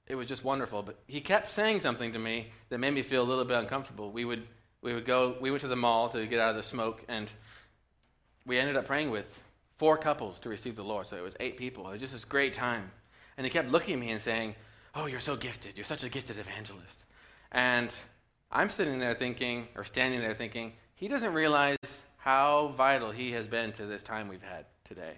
it 0.08 0.16
was 0.16 0.28
just 0.28 0.44
wonderful. 0.44 0.82
But 0.82 0.98
he 1.08 1.22
kept 1.22 1.50
saying 1.50 1.80
something 1.80 2.14
to 2.14 2.20
me 2.20 2.48
that 2.70 2.80
made 2.80 2.94
me 2.94 3.04
feel 3.04 3.22
a 3.22 3.26
little 3.26 3.46
bit 3.46 3.58
uncomfortable. 3.58 4.12
We 4.12 4.26
would, 4.26 4.48
we 4.82 4.96
would 4.96 5.06
go, 5.06 5.38
we 5.40 5.52
went 5.52 5.62
to 5.62 5.68
the 5.68 5.76
mall 5.76 6.10
to 6.10 6.26
get 6.26 6.40
out 6.40 6.50
of 6.50 6.56
the 6.56 6.64
smoke, 6.64 7.04
and 7.08 7.30
we 8.48 8.58
ended 8.58 8.76
up 8.76 8.86
praying 8.86 9.12
with 9.12 9.42
four 9.78 9.96
couples 9.96 10.40
to 10.40 10.50
receive 10.50 10.76
the 10.76 10.84
Lord. 10.84 11.06
So 11.06 11.18
it 11.18 11.24
was 11.24 11.36
eight 11.40 11.58
people. 11.58 11.88
It 11.88 11.92
was 11.92 12.02
just 12.02 12.14
this 12.14 12.26
great 12.26 12.54
time. 12.54 12.92
And 13.38 13.46
he 13.46 13.52
kept 13.52 13.70
looking 13.70 13.94
at 13.94 14.00
me 14.00 14.10
and 14.10 14.22
saying, 14.22 14.56
Oh, 14.96 15.08
you're 15.08 15.20
so 15.20 15.36
gifted. 15.36 15.74
You're 15.76 15.84
such 15.84 16.04
a 16.04 16.10
gifted 16.10 16.40
evangelist. 16.40 17.04
And 17.52 17.94
I'm 18.56 18.70
sitting 18.70 19.00
there 19.00 19.14
thinking, 19.14 19.68
or 19.76 19.84
standing 19.84 20.22
there 20.22 20.34
thinking, 20.34 20.72
he 20.96 21.10
doesn't 21.10 21.34
realize 21.34 21.76
how 22.16 22.70
vital 22.70 23.12
he 23.12 23.34
has 23.34 23.48
been 23.48 23.74
to 23.74 23.86
this 23.86 24.02
time 24.02 24.30
we've 24.30 24.42
had 24.42 24.64
today. 24.86 25.16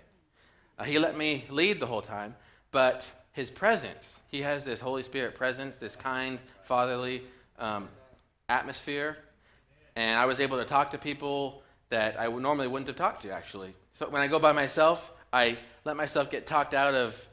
Uh, 0.79 0.85
he 0.85 0.97
let 0.97 1.15
me 1.15 1.45
lead 1.51 1.79
the 1.79 1.85
whole 1.85 2.01
time, 2.01 2.33
but 2.71 3.05
his 3.33 3.51
presence, 3.51 4.19
he 4.27 4.41
has 4.41 4.65
this 4.65 4.79
Holy 4.79 5.03
Spirit 5.03 5.35
presence, 5.35 5.77
this 5.77 5.95
kind, 5.95 6.39
fatherly 6.63 7.21
um, 7.59 7.89
atmosphere. 8.49 9.19
And 9.95 10.17
I 10.17 10.25
was 10.25 10.39
able 10.39 10.57
to 10.57 10.65
talk 10.65 10.89
to 10.91 10.97
people 10.97 11.61
that 11.89 12.19
I 12.19 12.25
normally 12.25 12.67
wouldn't 12.67 12.87
have 12.87 12.95
talked 12.97 13.21
to, 13.21 13.29
actually. 13.29 13.75
So 13.93 14.09
when 14.09 14.23
I 14.23 14.27
go 14.27 14.39
by 14.39 14.51
myself, 14.51 15.13
I 15.31 15.59
let 15.85 15.95
myself 15.95 16.31
get 16.31 16.47
talked 16.47 16.73
out 16.73 16.95
of 16.95 17.27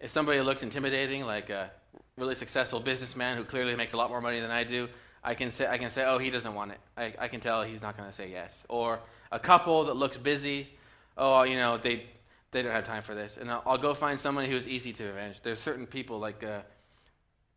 if 0.00 0.10
somebody 0.10 0.40
looks 0.40 0.64
intimidating, 0.64 1.24
like 1.24 1.48
a 1.48 1.70
really 2.16 2.34
successful 2.34 2.80
businessman 2.80 3.36
who 3.36 3.44
clearly 3.44 3.76
makes 3.76 3.92
a 3.92 3.96
lot 3.96 4.10
more 4.10 4.20
money 4.20 4.40
than 4.40 4.50
I 4.50 4.64
do, 4.64 4.88
I 5.22 5.34
can 5.34 5.50
say, 5.50 5.66
I 5.66 5.78
can 5.78 5.90
say 5.90 6.04
oh, 6.04 6.18
he 6.18 6.30
doesn't 6.30 6.54
want 6.54 6.72
it. 6.72 6.78
I, 6.96 7.14
I 7.18 7.28
can 7.28 7.40
tell 7.40 7.62
he's 7.62 7.82
not 7.82 7.96
going 7.96 8.08
to 8.08 8.14
say 8.14 8.30
yes. 8.30 8.64
Or 8.68 9.00
a 9.32 9.38
couple 9.38 9.84
that 9.84 9.94
looks 9.94 10.16
busy, 10.16 10.68
oh, 11.16 11.42
you 11.42 11.56
know, 11.56 11.76
they, 11.76 12.04
they 12.50 12.62
don't 12.62 12.72
have 12.72 12.84
time 12.84 13.02
for 13.02 13.14
this. 13.14 13.36
And 13.36 13.50
I'll, 13.50 13.62
I'll 13.66 13.78
go 13.78 13.94
find 13.94 14.18
someone 14.18 14.44
who's 14.46 14.66
easy 14.66 14.92
to 14.94 15.08
avenge. 15.08 15.40
There's 15.42 15.58
certain 15.58 15.86
people, 15.86 16.18
like 16.18 16.42
uh, 16.44 16.60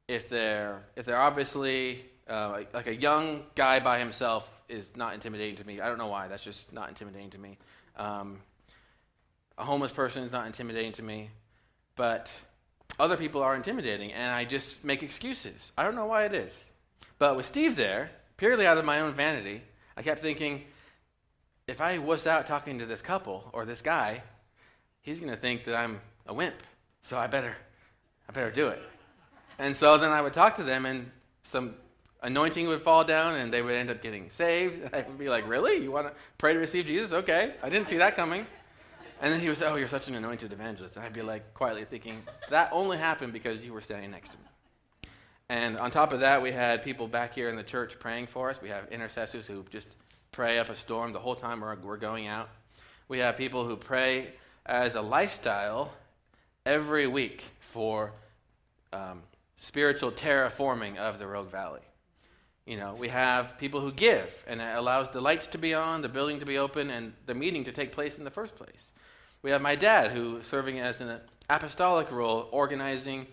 if, 0.08 0.30
they're, 0.30 0.84
if 0.96 1.06
they're 1.06 1.22
obviously 1.22 2.06
uh, 2.30 2.50
like, 2.50 2.74
like 2.74 2.88
a 2.88 2.96
young 2.96 3.44
guy 3.56 3.80
by 3.80 4.00
himself 4.00 4.50
is 4.68 4.92
not 4.96 5.14
intimidating 5.14 5.58
to 5.58 5.68
me. 5.68 5.82
I 5.82 5.88
don't 5.88 5.98
know 5.98 6.08
why. 6.08 6.28
That's 6.28 6.44
just 6.44 6.74
not 6.74 6.90
intimidating 6.90 7.30
to 7.32 7.38
me. 7.38 7.58
Um, 7.98 8.40
a 9.58 9.64
homeless 9.64 9.92
person 9.92 10.24
is 10.24 10.32
not 10.32 10.48
intimidating 10.48 10.94
to 10.94 11.04
me, 11.04 11.30
but 11.96 12.32
other 13.00 13.18
people 13.18 13.42
are 13.44 13.56
intimidating, 13.56 14.14
and 14.14 14.32
I 14.32 14.46
just 14.46 14.84
make 14.84 15.04
excuses. 15.04 15.72
I 15.78 15.84
don't 15.84 15.96
know 15.96 16.06
why 16.06 16.26
it 16.26 16.34
is. 16.34 16.71
But 17.22 17.36
with 17.36 17.46
Steve 17.46 17.76
there, 17.76 18.10
purely 18.36 18.66
out 18.66 18.80
of 18.80 18.86
my 18.86 19.02
own 19.02 19.14
vanity, 19.14 19.62
I 19.96 20.02
kept 20.02 20.22
thinking, 20.22 20.64
if 21.68 21.80
I 21.80 22.00
was 22.00 22.26
out 22.26 22.48
talking 22.48 22.80
to 22.80 22.88
this 22.88 23.04
couple 23.04 23.48
or 23.54 23.64
this 23.64 23.80
guy, 23.80 24.24
he's 25.02 25.20
going 25.20 25.32
to 25.32 25.38
think 25.38 25.66
that 25.66 25.76
I'm 25.76 26.02
a 26.26 26.34
wimp. 26.34 26.56
So 27.04 27.20
I 27.20 27.28
better, 27.28 27.56
I 28.28 28.32
better 28.32 28.50
do 28.50 28.70
it. 28.70 28.82
And 29.60 29.76
so 29.76 30.00
then 30.00 30.10
I 30.10 30.20
would 30.20 30.34
talk 30.34 30.56
to 30.56 30.64
them, 30.64 30.88
and 30.88 31.12
some 31.44 31.76
anointing 32.24 32.66
would 32.66 32.82
fall 32.82 33.04
down 33.04 33.36
and 33.36 33.54
they 33.54 33.62
would 33.62 33.76
end 33.76 33.92
up 33.92 34.02
getting 34.02 34.32
saved. 34.32 34.90
I 34.96 35.04
would 35.04 35.20
be 35.20 35.30
like, 35.30 35.48
Really? 35.48 35.78
You 35.78 35.92
want 35.92 36.08
to 36.08 36.14
pray 36.40 36.54
to 36.54 36.60
receive 36.60 36.88
Jesus? 36.88 37.14
Okay. 37.14 37.54
I 37.62 37.70
didn't 37.70 37.88
see 37.88 37.98
that 37.98 38.16
coming. 38.16 38.48
And 39.22 39.32
then 39.32 39.40
he 39.40 39.48
would 39.48 39.60
say, 39.60 39.68
Oh, 39.68 39.76
you're 39.76 39.88
such 39.88 40.08
an 40.08 40.16
anointed 40.16 40.52
evangelist. 40.54 40.96
And 40.96 41.06
I'd 41.06 41.14
be 41.14 41.22
like, 41.22 41.54
quietly 41.54 41.84
thinking, 41.84 42.24
That 42.50 42.70
only 42.72 42.98
happened 42.98 43.32
because 43.32 43.64
you 43.64 43.74
were 43.74 43.82
standing 43.82 44.10
next 44.10 44.30
to 44.30 44.40
me. 44.40 44.46
And 45.52 45.78
on 45.78 45.92
top 45.92 46.14
of 46.14 46.22
that, 46.22 46.42
we 46.42 46.54
had 46.54 46.82
people 46.82 47.10
back 47.10 47.36
here 47.36 47.50
in 47.50 47.58
the 47.58 47.64
church 47.64 48.00
praying 48.00 48.28
for 48.28 48.50
us. 48.50 48.62
We 48.62 48.70
have 48.70 48.88
intercessors 48.90 49.46
who 49.46 49.66
just 49.70 49.90
pray 50.32 50.60
up 50.60 50.70
a 50.70 50.76
storm 50.78 51.12
the 51.12 51.20
whole 51.20 51.36
time 51.36 51.60
we're, 51.60 51.76
we're 51.76 51.98
going 51.98 52.26
out. 52.26 52.48
We 53.10 53.20
have 53.20 53.36
people 53.36 53.66
who 53.66 53.76
pray 53.76 54.32
as 54.66 54.96
a 54.96 55.02
lifestyle 55.02 55.94
every 56.66 57.06
week 57.06 57.44
for 57.60 58.14
um, 58.94 59.24
spiritual 59.58 60.14
terraforming 60.14 60.96
of 60.96 61.20
the 61.20 61.28
Rogue 61.28 61.52
Valley. 61.52 61.82
You 62.66 62.78
know, 62.78 62.94
we 62.94 63.10
have 63.10 63.58
people 63.58 63.82
who 63.82 63.92
give, 63.92 64.46
and 64.48 64.62
it 64.62 64.78
allows 64.78 65.10
the 65.10 65.20
lights 65.20 65.48
to 65.48 65.58
be 65.58 65.74
on, 65.74 66.02
the 66.02 66.08
building 66.08 66.40
to 66.40 66.46
be 66.46 66.58
open, 66.58 66.90
and 66.90 67.12
the 67.26 67.36
meeting 67.36 67.66
to 67.66 67.74
take 67.74 67.92
place 67.92 68.18
in 68.18 68.24
the 68.24 68.32
first 68.32 68.56
place. 68.56 68.94
We 69.42 69.52
have 69.52 69.62
my 69.62 69.76
dad, 69.76 70.12
who 70.12 70.42
serving 70.44 70.80
as 70.80 71.02
an 71.02 71.20
apostolic 71.50 72.10
role, 72.10 72.48
organizing, 72.54 73.28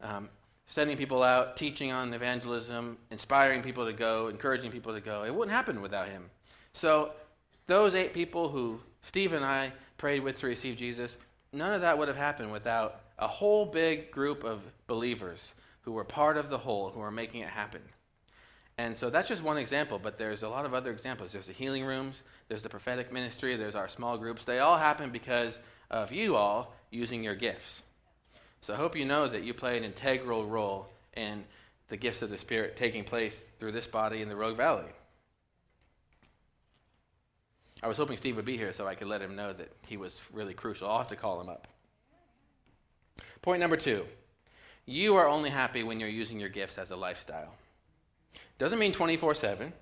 um, 0.00 0.28
sending 0.66 0.96
people 0.96 1.22
out, 1.22 1.56
teaching 1.56 1.92
on 1.92 2.12
evangelism, 2.12 2.96
inspiring 3.10 3.62
people 3.62 3.86
to 3.86 3.92
go, 3.92 4.28
encouraging 4.28 4.70
people 4.70 4.92
to 4.92 5.00
go. 5.00 5.24
It 5.24 5.34
wouldn't 5.34 5.54
happen 5.54 5.80
without 5.80 6.08
him. 6.08 6.24
So, 6.72 7.12
those 7.66 7.94
eight 7.94 8.12
people 8.12 8.48
who 8.48 8.80
Steve 9.02 9.32
and 9.32 9.44
I 9.44 9.72
prayed 9.98 10.22
with 10.22 10.40
to 10.40 10.46
receive 10.46 10.76
Jesus, 10.76 11.16
none 11.52 11.72
of 11.72 11.80
that 11.82 11.96
would 11.96 12.08
have 12.08 12.16
happened 12.16 12.52
without 12.52 13.00
a 13.18 13.26
whole 13.26 13.64
big 13.64 14.10
group 14.10 14.44
of 14.44 14.60
believers 14.86 15.54
who 15.82 15.92
were 15.92 16.04
part 16.04 16.36
of 16.36 16.48
the 16.48 16.58
whole, 16.58 16.90
who 16.90 17.00
were 17.00 17.10
making 17.10 17.40
it 17.40 17.48
happen. 17.48 17.82
And 18.78 18.96
so 18.96 19.08
that's 19.08 19.28
just 19.28 19.42
one 19.42 19.56
example, 19.56 19.98
but 19.98 20.18
there's 20.18 20.42
a 20.42 20.48
lot 20.48 20.66
of 20.66 20.74
other 20.74 20.90
examples. 20.90 21.32
There's 21.32 21.46
the 21.46 21.52
healing 21.52 21.84
rooms, 21.84 22.22
there's 22.48 22.62
the 22.62 22.68
prophetic 22.68 23.12
ministry, 23.12 23.56
there's 23.56 23.74
our 23.74 23.88
small 23.88 24.18
groups. 24.18 24.44
They 24.44 24.58
all 24.58 24.76
happen 24.76 25.10
because 25.10 25.58
of 25.90 26.12
you 26.12 26.36
all 26.36 26.74
using 26.90 27.24
your 27.24 27.36
gifts. 27.36 27.82
So 28.66 28.74
I 28.74 28.78
hope 28.78 28.96
you 28.96 29.04
know 29.04 29.28
that 29.28 29.44
you 29.44 29.54
play 29.54 29.78
an 29.78 29.84
integral 29.84 30.44
role 30.44 30.88
in 31.16 31.44
the 31.86 31.96
gifts 31.96 32.22
of 32.22 32.30
the 32.30 32.36
Spirit 32.36 32.76
taking 32.76 33.04
place 33.04 33.48
through 33.60 33.70
this 33.70 33.86
body 33.86 34.22
in 34.22 34.28
the 34.28 34.34
Rogue 34.34 34.56
Valley. 34.56 34.90
I 37.80 37.86
was 37.86 37.96
hoping 37.96 38.16
Steve 38.16 38.34
would 38.34 38.44
be 38.44 38.56
here 38.56 38.72
so 38.72 38.84
I 38.84 38.96
could 38.96 39.06
let 39.06 39.22
him 39.22 39.36
know 39.36 39.52
that 39.52 39.70
he 39.86 39.96
was 39.96 40.20
really 40.32 40.52
crucial. 40.52 40.88
I'll 40.88 40.98
have 40.98 41.06
to 41.06 41.14
call 41.14 41.40
him 41.40 41.48
up. 41.48 41.68
Point 43.40 43.60
number 43.60 43.76
two 43.76 44.04
you 44.84 45.14
are 45.14 45.28
only 45.28 45.50
happy 45.50 45.84
when 45.84 46.00
you're 46.00 46.08
using 46.08 46.40
your 46.40 46.48
gifts 46.48 46.76
as 46.76 46.90
a 46.90 46.96
lifestyle. 46.96 47.54
Doesn't 48.58 48.80
mean 48.80 48.90
24 48.90 49.36
7. 49.36 49.72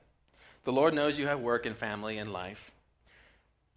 The 0.64 0.72
Lord 0.72 0.92
knows 0.92 1.18
you 1.18 1.26
have 1.26 1.40
work 1.40 1.64
and 1.64 1.74
family 1.74 2.18
and 2.18 2.30
life. 2.30 2.70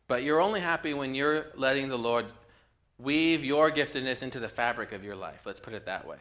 But 0.09 0.23
you're 0.23 0.41
only 0.41 0.59
happy 0.59 0.93
when 0.93 1.15
you're 1.15 1.45
letting 1.55 1.87
the 1.87 1.97
Lord 1.97 2.25
weave 2.99 3.43
your 3.43 3.71
giftedness 3.71 4.23
into 4.23 4.39
the 4.39 4.47
fabric 4.47 4.91
of 4.91 5.03
your 5.03 5.15
life. 5.15 5.45
Let's 5.45 5.59
put 5.59 5.73
it 5.73 5.85
that 5.85 6.07
way. 6.07 6.17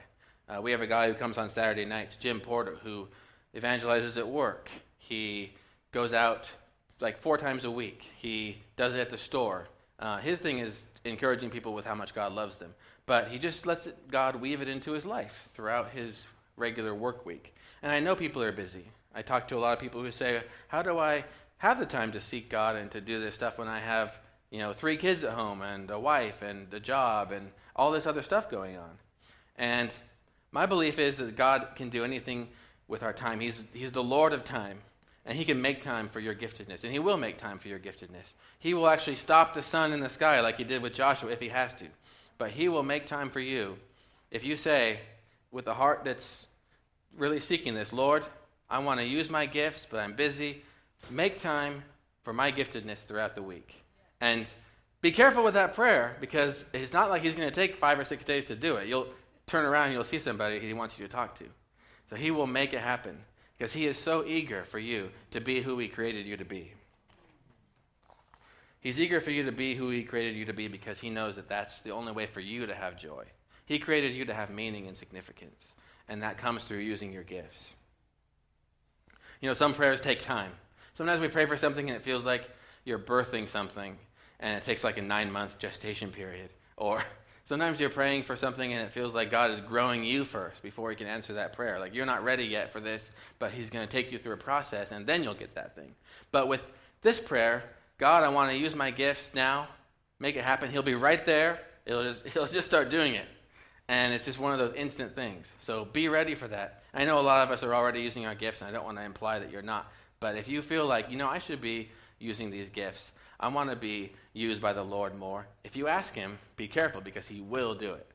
Uh, 0.48 0.60
we 0.62 0.70
have 0.72 0.80
a 0.80 0.86
guy 0.86 1.08
who 1.08 1.14
comes 1.14 1.38
on 1.38 1.48
Saturday 1.48 1.84
nights, 1.84 2.16
Jim 2.16 2.40
Porter, 2.40 2.76
who 2.82 3.08
evangelizes 3.54 4.16
at 4.16 4.28
work. 4.28 4.70
He 4.98 5.52
goes 5.92 6.12
out 6.12 6.52
like 7.00 7.16
four 7.16 7.38
times 7.38 7.64
a 7.64 7.70
week. 7.70 8.08
He 8.16 8.62
does 8.76 8.94
it 8.94 9.00
at 9.00 9.10
the 9.10 9.16
store. 9.16 9.68
Uh, 9.98 10.18
his 10.18 10.38
thing 10.38 10.58
is 10.58 10.84
encouraging 11.04 11.50
people 11.50 11.72
with 11.72 11.84
how 11.84 11.94
much 11.94 12.14
God 12.14 12.32
loves 12.32 12.58
them. 12.58 12.74
But 13.06 13.28
he 13.28 13.38
just 13.38 13.66
lets 13.66 13.86
it, 13.86 14.10
God 14.10 14.36
weave 14.36 14.62
it 14.62 14.68
into 14.68 14.92
his 14.92 15.06
life 15.06 15.48
throughout 15.52 15.90
his 15.90 16.28
regular 16.56 16.94
work 16.94 17.24
week. 17.24 17.54
And 17.82 17.92
I 17.92 18.00
know 18.00 18.16
people 18.16 18.42
are 18.42 18.52
busy. 18.52 18.84
I 19.14 19.22
talk 19.22 19.48
to 19.48 19.56
a 19.56 19.58
lot 19.58 19.72
of 19.72 19.78
people 19.78 20.02
who 20.02 20.10
say, 20.10 20.42
How 20.68 20.82
do 20.82 20.98
I 20.98 21.24
have 21.58 21.78
the 21.78 21.86
time 21.86 22.12
to 22.12 22.20
seek 22.20 22.50
God 22.50 22.76
and 22.76 22.90
to 22.90 23.00
do 23.00 23.20
this 23.20 23.34
stuff 23.34 23.58
when 23.58 23.68
I 23.68 23.78
have, 23.78 24.18
you 24.50 24.58
know, 24.58 24.72
three 24.72 24.96
kids 24.96 25.24
at 25.24 25.34
home 25.34 25.62
and 25.62 25.90
a 25.90 25.98
wife 25.98 26.42
and 26.42 26.72
a 26.72 26.80
job 26.80 27.32
and 27.32 27.50
all 27.74 27.90
this 27.90 28.06
other 28.06 28.22
stuff 28.22 28.50
going 28.50 28.76
on? 28.76 28.98
And 29.56 29.90
my 30.52 30.66
belief 30.66 30.98
is 30.98 31.16
that 31.18 31.36
God 31.36 31.68
can 31.76 31.88
do 31.88 32.04
anything 32.04 32.48
with 32.88 33.02
our 33.02 33.12
time. 33.12 33.40
He's, 33.40 33.64
he's 33.72 33.92
the 33.92 34.02
Lord 34.02 34.32
of 34.32 34.44
time. 34.44 34.78
And 35.28 35.36
he 35.36 35.44
can 35.44 35.60
make 35.60 35.82
time 35.82 36.08
for 36.08 36.20
your 36.20 36.36
giftedness. 36.36 36.84
And 36.84 36.92
he 36.92 37.00
will 37.00 37.16
make 37.16 37.36
time 37.36 37.58
for 37.58 37.66
your 37.66 37.80
giftedness. 37.80 38.34
He 38.60 38.74
will 38.74 38.86
actually 38.86 39.16
stop 39.16 39.54
the 39.54 39.62
sun 39.62 39.92
in 39.92 39.98
the 39.98 40.08
sky 40.08 40.40
like 40.40 40.56
he 40.56 40.62
did 40.62 40.82
with 40.82 40.94
Joshua 40.94 41.32
if 41.32 41.40
he 41.40 41.48
has 41.48 41.74
to. 41.74 41.86
But 42.38 42.50
he 42.50 42.68
will 42.68 42.84
make 42.84 43.06
time 43.06 43.30
for 43.30 43.40
you 43.40 43.76
if 44.30 44.44
you 44.44 44.56
say, 44.56 45.00
with 45.52 45.66
a 45.66 45.74
heart 45.74 46.02
that's 46.04 46.46
really 47.16 47.40
seeking 47.40 47.74
this, 47.74 47.92
Lord, 47.92 48.24
I 48.68 48.80
want 48.80 49.00
to 49.00 49.06
use 49.06 49.30
my 49.30 49.46
gifts, 49.46 49.86
but 49.88 50.00
I'm 50.00 50.14
busy. 50.14 50.62
Make 51.10 51.38
time 51.38 51.84
for 52.22 52.32
my 52.32 52.50
giftedness 52.50 53.04
throughout 53.04 53.34
the 53.34 53.42
week. 53.42 53.85
And 54.20 54.46
be 55.00 55.12
careful 55.12 55.44
with 55.44 55.54
that 55.54 55.74
prayer 55.74 56.16
because 56.20 56.64
it's 56.72 56.92
not 56.92 57.10
like 57.10 57.22
he's 57.22 57.34
going 57.34 57.48
to 57.48 57.54
take 57.54 57.76
five 57.76 57.98
or 57.98 58.04
six 58.04 58.24
days 58.24 58.46
to 58.46 58.56
do 58.56 58.76
it. 58.76 58.88
You'll 58.88 59.06
turn 59.46 59.64
around 59.64 59.92
you'll 59.92 60.04
see 60.04 60.18
somebody 60.18 60.58
he 60.58 60.72
wants 60.72 60.98
you 60.98 61.06
to 61.06 61.12
talk 61.12 61.34
to. 61.36 61.44
So 62.10 62.16
he 62.16 62.30
will 62.30 62.46
make 62.46 62.72
it 62.72 62.80
happen 62.80 63.18
because 63.56 63.72
he 63.72 63.86
is 63.86 63.96
so 63.96 64.24
eager 64.24 64.64
for 64.64 64.78
you 64.78 65.10
to 65.30 65.40
be 65.40 65.60
who 65.60 65.78
he 65.78 65.88
created 65.88 66.26
you 66.26 66.36
to 66.36 66.44
be. 66.44 66.72
He's 68.80 69.00
eager 69.00 69.20
for 69.20 69.30
you 69.30 69.44
to 69.44 69.52
be 69.52 69.74
who 69.74 69.90
he 69.90 70.04
created 70.04 70.36
you 70.36 70.44
to 70.44 70.52
be 70.52 70.68
because 70.68 71.00
he 71.00 71.10
knows 71.10 71.36
that 71.36 71.48
that's 71.48 71.80
the 71.80 71.90
only 71.90 72.12
way 72.12 72.26
for 72.26 72.40
you 72.40 72.66
to 72.66 72.74
have 72.74 72.96
joy. 72.96 73.24
He 73.64 73.80
created 73.80 74.14
you 74.14 74.24
to 74.26 74.34
have 74.34 74.50
meaning 74.50 74.86
and 74.86 74.96
significance, 74.96 75.74
and 76.08 76.22
that 76.22 76.38
comes 76.38 76.62
through 76.62 76.78
using 76.78 77.12
your 77.12 77.24
gifts. 77.24 77.74
You 79.40 79.48
know, 79.48 79.54
some 79.54 79.74
prayers 79.74 80.00
take 80.00 80.20
time. 80.20 80.52
Sometimes 80.94 81.20
we 81.20 81.28
pray 81.28 81.46
for 81.46 81.56
something 81.56 81.88
and 81.90 81.96
it 81.96 82.02
feels 82.02 82.24
like 82.24 82.48
you're 82.86 82.98
birthing 82.98 83.48
something, 83.48 83.98
and 84.40 84.56
it 84.56 84.64
takes 84.64 84.82
like 84.82 84.96
a 84.96 85.02
nine 85.02 85.30
month 85.30 85.58
gestation 85.58 86.10
period. 86.10 86.48
Or 86.78 87.02
sometimes 87.44 87.78
you're 87.78 87.90
praying 87.90 88.22
for 88.22 88.36
something 88.36 88.72
and 88.72 88.82
it 88.82 88.92
feels 88.92 89.14
like 89.14 89.30
God 89.30 89.50
is 89.50 89.60
growing 89.60 90.04
you 90.04 90.24
first 90.24 90.62
before 90.62 90.88
He 90.88 90.96
can 90.96 91.08
answer 91.08 91.34
that 91.34 91.52
prayer. 91.52 91.78
Like 91.78 91.94
you're 91.94 92.06
not 92.06 92.24
ready 92.24 92.44
yet 92.44 92.72
for 92.72 92.80
this, 92.80 93.10
but 93.38 93.50
He's 93.50 93.68
going 93.68 93.86
to 93.86 93.90
take 93.90 94.12
you 94.12 94.18
through 94.18 94.34
a 94.34 94.38
process, 94.38 94.92
and 94.92 95.06
then 95.06 95.22
you'll 95.22 95.34
get 95.34 95.56
that 95.56 95.74
thing. 95.74 95.94
But 96.32 96.48
with 96.48 96.72
this 97.02 97.20
prayer, 97.20 97.64
God, 97.98 98.24
I 98.24 98.28
want 98.28 98.50
to 98.52 98.56
use 98.56 98.74
my 98.74 98.90
gifts 98.90 99.32
now, 99.34 99.68
make 100.18 100.36
it 100.36 100.44
happen. 100.44 100.70
He'll 100.70 100.82
be 100.82 100.94
right 100.94 101.24
there. 101.26 101.60
It'll 101.84 102.04
just, 102.04 102.28
he'll 102.34 102.46
just 102.46 102.66
start 102.66 102.90
doing 102.90 103.14
it. 103.14 103.26
And 103.88 104.12
it's 104.12 104.24
just 104.24 104.40
one 104.40 104.52
of 104.52 104.58
those 104.58 104.74
instant 104.74 105.14
things. 105.14 105.52
So 105.60 105.84
be 105.84 106.08
ready 106.08 106.34
for 106.34 106.48
that. 106.48 106.82
I 106.92 107.04
know 107.04 107.20
a 107.20 107.22
lot 107.22 107.44
of 107.44 107.52
us 107.52 107.62
are 107.62 107.72
already 107.72 108.00
using 108.00 108.26
our 108.26 108.34
gifts, 108.34 108.60
and 108.60 108.68
I 108.68 108.72
don't 108.72 108.84
want 108.84 108.96
to 108.98 109.04
imply 109.04 109.38
that 109.38 109.52
you're 109.52 109.62
not. 109.62 109.90
But 110.18 110.36
if 110.36 110.48
you 110.48 110.62
feel 110.62 110.86
like, 110.86 111.10
you 111.10 111.16
know, 111.16 111.28
I 111.28 111.38
should 111.38 111.60
be 111.60 111.90
using 112.18 112.50
these 112.50 112.68
gifts, 112.68 113.12
I 113.38 113.48
want 113.48 113.70
to 113.70 113.76
be 113.76 114.12
used 114.32 114.62
by 114.62 114.72
the 114.72 114.82
Lord 114.82 115.16
more. 115.16 115.46
If 115.64 115.76
you 115.76 115.88
ask 115.88 116.14
Him, 116.14 116.38
be 116.56 116.68
careful 116.68 117.00
because 117.00 117.26
He 117.26 117.40
will 117.40 117.74
do 117.74 117.92
it. 117.92 118.06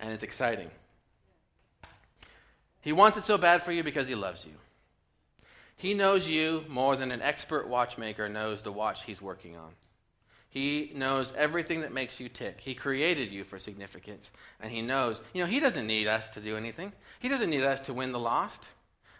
And 0.00 0.12
it's 0.12 0.24
exciting. 0.24 0.70
He 2.80 2.92
wants 2.92 3.16
it 3.16 3.24
so 3.24 3.38
bad 3.38 3.62
for 3.62 3.72
you 3.72 3.82
because 3.82 4.08
He 4.08 4.14
loves 4.14 4.44
you. 4.44 4.52
He 5.76 5.94
knows 5.94 6.28
you 6.28 6.64
more 6.68 6.96
than 6.96 7.10
an 7.10 7.22
expert 7.22 7.68
watchmaker 7.68 8.28
knows 8.28 8.62
the 8.62 8.72
watch 8.72 9.04
he's 9.04 9.20
working 9.20 9.56
on. 9.56 9.70
He 10.48 10.92
knows 10.94 11.32
everything 11.36 11.80
that 11.80 11.92
makes 11.92 12.20
you 12.20 12.28
tick. 12.28 12.60
He 12.60 12.74
created 12.74 13.32
you 13.32 13.42
for 13.42 13.58
significance. 13.58 14.30
And 14.60 14.70
He 14.70 14.82
knows, 14.82 15.20
you 15.32 15.40
know, 15.40 15.48
He 15.48 15.58
doesn't 15.58 15.86
need 15.86 16.06
us 16.06 16.30
to 16.30 16.40
do 16.40 16.56
anything. 16.56 16.92
He 17.18 17.28
doesn't 17.28 17.50
need 17.50 17.64
us 17.64 17.80
to 17.82 17.92
win 17.92 18.12
the 18.12 18.20
lost 18.20 18.70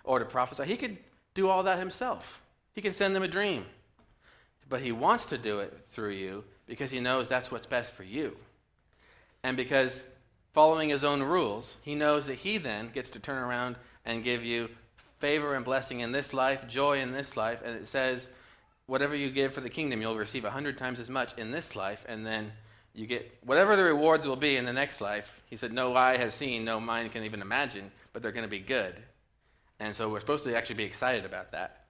or 0.05 0.21
to 0.21 0.25
prophesy. 0.25 0.65
He 0.65 0.77
could 0.77 0.97
do 1.35 1.49
all 1.49 1.65
that 1.65 1.81
Himself. 1.81 2.41
He 2.73 2.81
can 2.81 2.93
send 2.93 3.17
them 3.17 3.25
a 3.25 3.29
dream. 3.29 3.67
But 4.69 4.83
He 4.83 4.93
wants 4.93 5.27
to 5.27 5.39
do 5.39 5.61
it 5.61 5.73
through 5.89 6.13
you 6.13 6.45
because 6.67 6.91
He 6.91 7.01
knows 7.01 7.29
that's 7.29 7.51
what's 7.51 7.67
best 7.67 7.93
for 7.93 8.05
you. 8.05 8.37
And 9.43 9.57
because 9.57 10.03
following 10.53 10.89
His 10.89 11.05
own 11.05 11.23
rules, 11.23 11.77
He 11.83 11.95
knows 11.95 12.27
that 12.27 12.37
He 12.37 12.59
then 12.59 12.91
gets 12.93 13.11
to 13.11 13.21
turn 13.21 13.43
around 13.43 13.77
and 14.05 14.25
give 14.25 14.45
you 14.45 14.69
favor 15.19 15.55
and 15.55 15.65
blessing 15.65 16.01
in 16.01 16.13
this 16.13 16.35
life, 16.35 16.67
joy 16.69 16.99
in 16.99 17.13
this 17.13 17.37
life. 17.37 17.63
And 17.65 17.77
it 17.77 17.87
says, 17.87 18.29
whatever 18.87 19.15
you 19.15 19.31
give 19.31 19.53
for 19.53 19.61
the 19.61 19.71
kingdom, 19.71 20.01
you'll 20.01 20.17
receive 20.17 20.45
a 20.45 20.51
hundred 20.51 20.79
times 20.79 21.01
as 21.01 21.09
much 21.09 21.37
in 21.39 21.51
this 21.51 21.75
life, 21.75 22.05
and 22.09 22.27
then 22.27 22.53
you 22.95 23.07
get 23.07 23.39
whatever 23.45 23.77
the 23.77 23.85
rewards 23.85 24.27
will 24.27 24.37
be 24.37 24.57
in 24.57 24.65
the 24.65 24.73
next 24.73 25.01
life. 25.01 25.41
He 25.47 25.57
said, 25.57 25.73
No 25.73 25.95
eye 25.95 26.17
has 26.17 26.35
seen, 26.35 26.65
no 26.65 26.81
mind 26.81 27.13
can 27.13 27.25
even 27.25 27.43
imagine, 27.43 27.91
but 28.13 28.23
they're 28.23 28.33
going 28.33 28.45
to 28.45 28.51
be 28.51 28.61
good. 28.61 28.95
And 29.81 29.95
so 29.95 30.09
we're 30.09 30.21
supposed 30.21 30.45
to 30.45 30.57
actually 30.57 30.77
be 30.77 30.85
excited 30.85 31.25
about 31.25 31.51
that. 31.51 31.84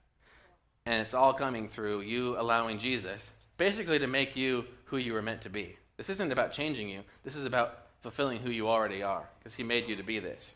And 0.86 1.00
it's 1.00 1.14
all 1.14 1.32
coming 1.32 1.68
through 1.68 2.02
you 2.02 2.38
allowing 2.38 2.78
Jesus 2.78 3.30
basically 3.56 3.98
to 3.98 4.06
make 4.06 4.36
you 4.36 4.66
who 4.86 4.96
you 4.96 5.12
were 5.12 5.22
meant 5.22 5.42
to 5.42 5.50
be. 5.50 5.76
This 5.96 6.10
isn't 6.10 6.32
about 6.32 6.52
changing 6.52 6.88
you, 6.88 7.02
this 7.22 7.36
is 7.36 7.44
about 7.44 7.78
fulfilling 8.02 8.38
who 8.38 8.50
you 8.50 8.68
already 8.68 9.02
are, 9.02 9.28
because 9.38 9.54
He 9.54 9.62
made 9.62 9.88
you 9.88 9.96
to 9.96 10.02
be 10.02 10.18
this. 10.18 10.54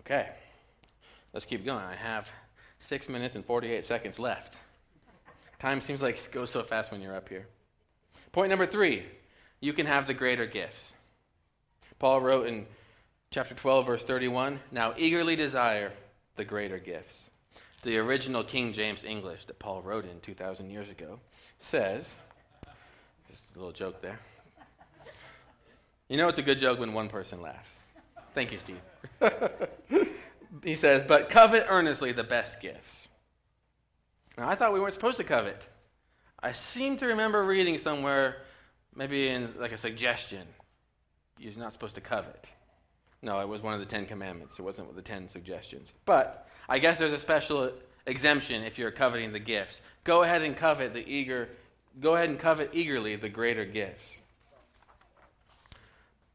Okay, 0.00 0.28
let's 1.32 1.46
keep 1.46 1.64
going. 1.64 1.84
I 1.84 1.94
have 1.94 2.30
six 2.78 3.08
minutes 3.08 3.34
and 3.34 3.44
48 3.44 3.84
seconds 3.84 4.18
left. 4.18 4.58
Time 5.58 5.80
seems 5.80 6.02
like 6.02 6.16
it 6.16 6.28
goes 6.30 6.50
so 6.50 6.62
fast 6.62 6.92
when 6.92 7.00
you're 7.00 7.16
up 7.16 7.28
here. 7.28 7.46
Point 8.32 8.50
number 8.50 8.66
three 8.66 9.04
you 9.60 9.72
can 9.72 9.86
have 9.86 10.06
the 10.06 10.14
greater 10.14 10.46
gifts. 10.46 10.94
Paul 11.98 12.20
wrote 12.20 12.46
in 12.46 12.66
chapter 13.30 13.54
12, 13.54 13.86
verse 13.86 14.04
31 14.04 14.60
Now 14.70 14.94
eagerly 14.96 15.34
desire 15.36 15.92
the 16.36 16.44
greater 16.44 16.78
gifts. 16.78 17.27
The 17.82 17.98
original 17.98 18.42
King 18.42 18.72
James 18.72 19.04
English 19.04 19.44
that 19.44 19.58
Paul 19.58 19.82
wrote 19.82 20.04
in 20.04 20.20
2,000 20.20 20.70
years 20.70 20.90
ago 20.90 21.20
says, 21.58 22.16
just 23.28 23.44
a 23.54 23.58
little 23.58 23.72
joke 23.72 24.02
there. 24.02 24.18
You 26.08 26.16
know 26.16 26.28
it's 26.28 26.38
a 26.38 26.42
good 26.42 26.58
joke 26.58 26.80
when 26.80 26.92
one 26.92 27.08
person 27.08 27.40
laughs. 27.40 27.78
Thank 28.34 28.52
you, 28.52 28.58
Steve. 28.58 28.80
he 30.64 30.74
says, 30.74 31.04
But 31.04 31.28
covet 31.28 31.66
earnestly 31.68 32.12
the 32.12 32.24
best 32.24 32.60
gifts. 32.60 33.08
Now, 34.36 34.48
I 34.48 34.54
thought 34.54 34.72
we 34.72 34.80
weren't 34.80 34.94
supposed 34.94 35.18
to 35.18 35.24
covet. 35.24 35.68
I 36.40 36.52
seem 36.52 36.96
to 36.98 37.06
remember 37.06 37.44
reading 37.44 37.78
somewhere, 37.78 38.42
maybe 38.94 39.28
in 39.28 39.52
like 39.58 39.72
a 39.72 39.78
suggestion, 39.78 40.46
you're 41.38 41.52
not 41.56 41.72
supposed 41.72 41.96
to 41.96 42.00
covet. 42.00 42.48
No, 43.22 43.40
it 43.40 43.48
was 43.48 43.62
one 43.62 43.74
of 43.74 43.80
the 43.80 43.86
Ten 43.86 44.06
Commandments. 44.06 44.58
It 44.58 44.62
wasn't 44.62 44.94
the 44.94 45.02
Ten 45.02 45.28
Suggestions. 45.28 45.92
But 46.04 46.48
I 46.68 46.78
guess 46.78 46.98
there's 46.98 47.12
a 47.12 47.18
special 47.18 47.72
exemption 48.06 48.62
if 48.62 48.78
you're 48.78 48.90
coveting 48.90 49.32
the 49.32 49.40
gifts. 49.40 49.80
Go 50.04 50.22
ahead 50.22 50.42
and 50.42 50.56
covet 50.56 50.94
the 50.94 51.06
eager, 51.08 51.48
go 52.00 52.14
ahead 52.14 52.28
and 52.28 52.38
covet 52.38 52.70
eagerly 52.72 53.16
the 53.16 53.28
greater 53.28 53.64
gifts. 53.64 54.16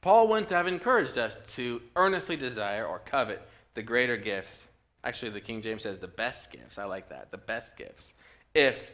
Paul 0.02 0.28
wouldn't 0.28 0.50
have 0.50 0.68
encouraged 0.68 1.18
us 1.18 1.38
to 1.56 1.82
earnestly 1.96 2.36
desire 2.36 2.86
or 2.86 3.00
covet 3.00 3.42
the 3.74 3.82
greater 3.82 4.18
gifts. 4.18 4.68
Actually, 5.06 5.32
the 5.32 5.40
King 5.40 5.62
James 5.62 5.84
says 5.84 6.00
the 6.00 6.08
best 6.08 6.52
gifts. 6.52 6.78
I 6.78 6.84
like 6.84 7.10
that. 7.10 7.32
The 7.32 7.38
best 7.38 7.78
gifts. 7.78 8.14
If 8.54 8.92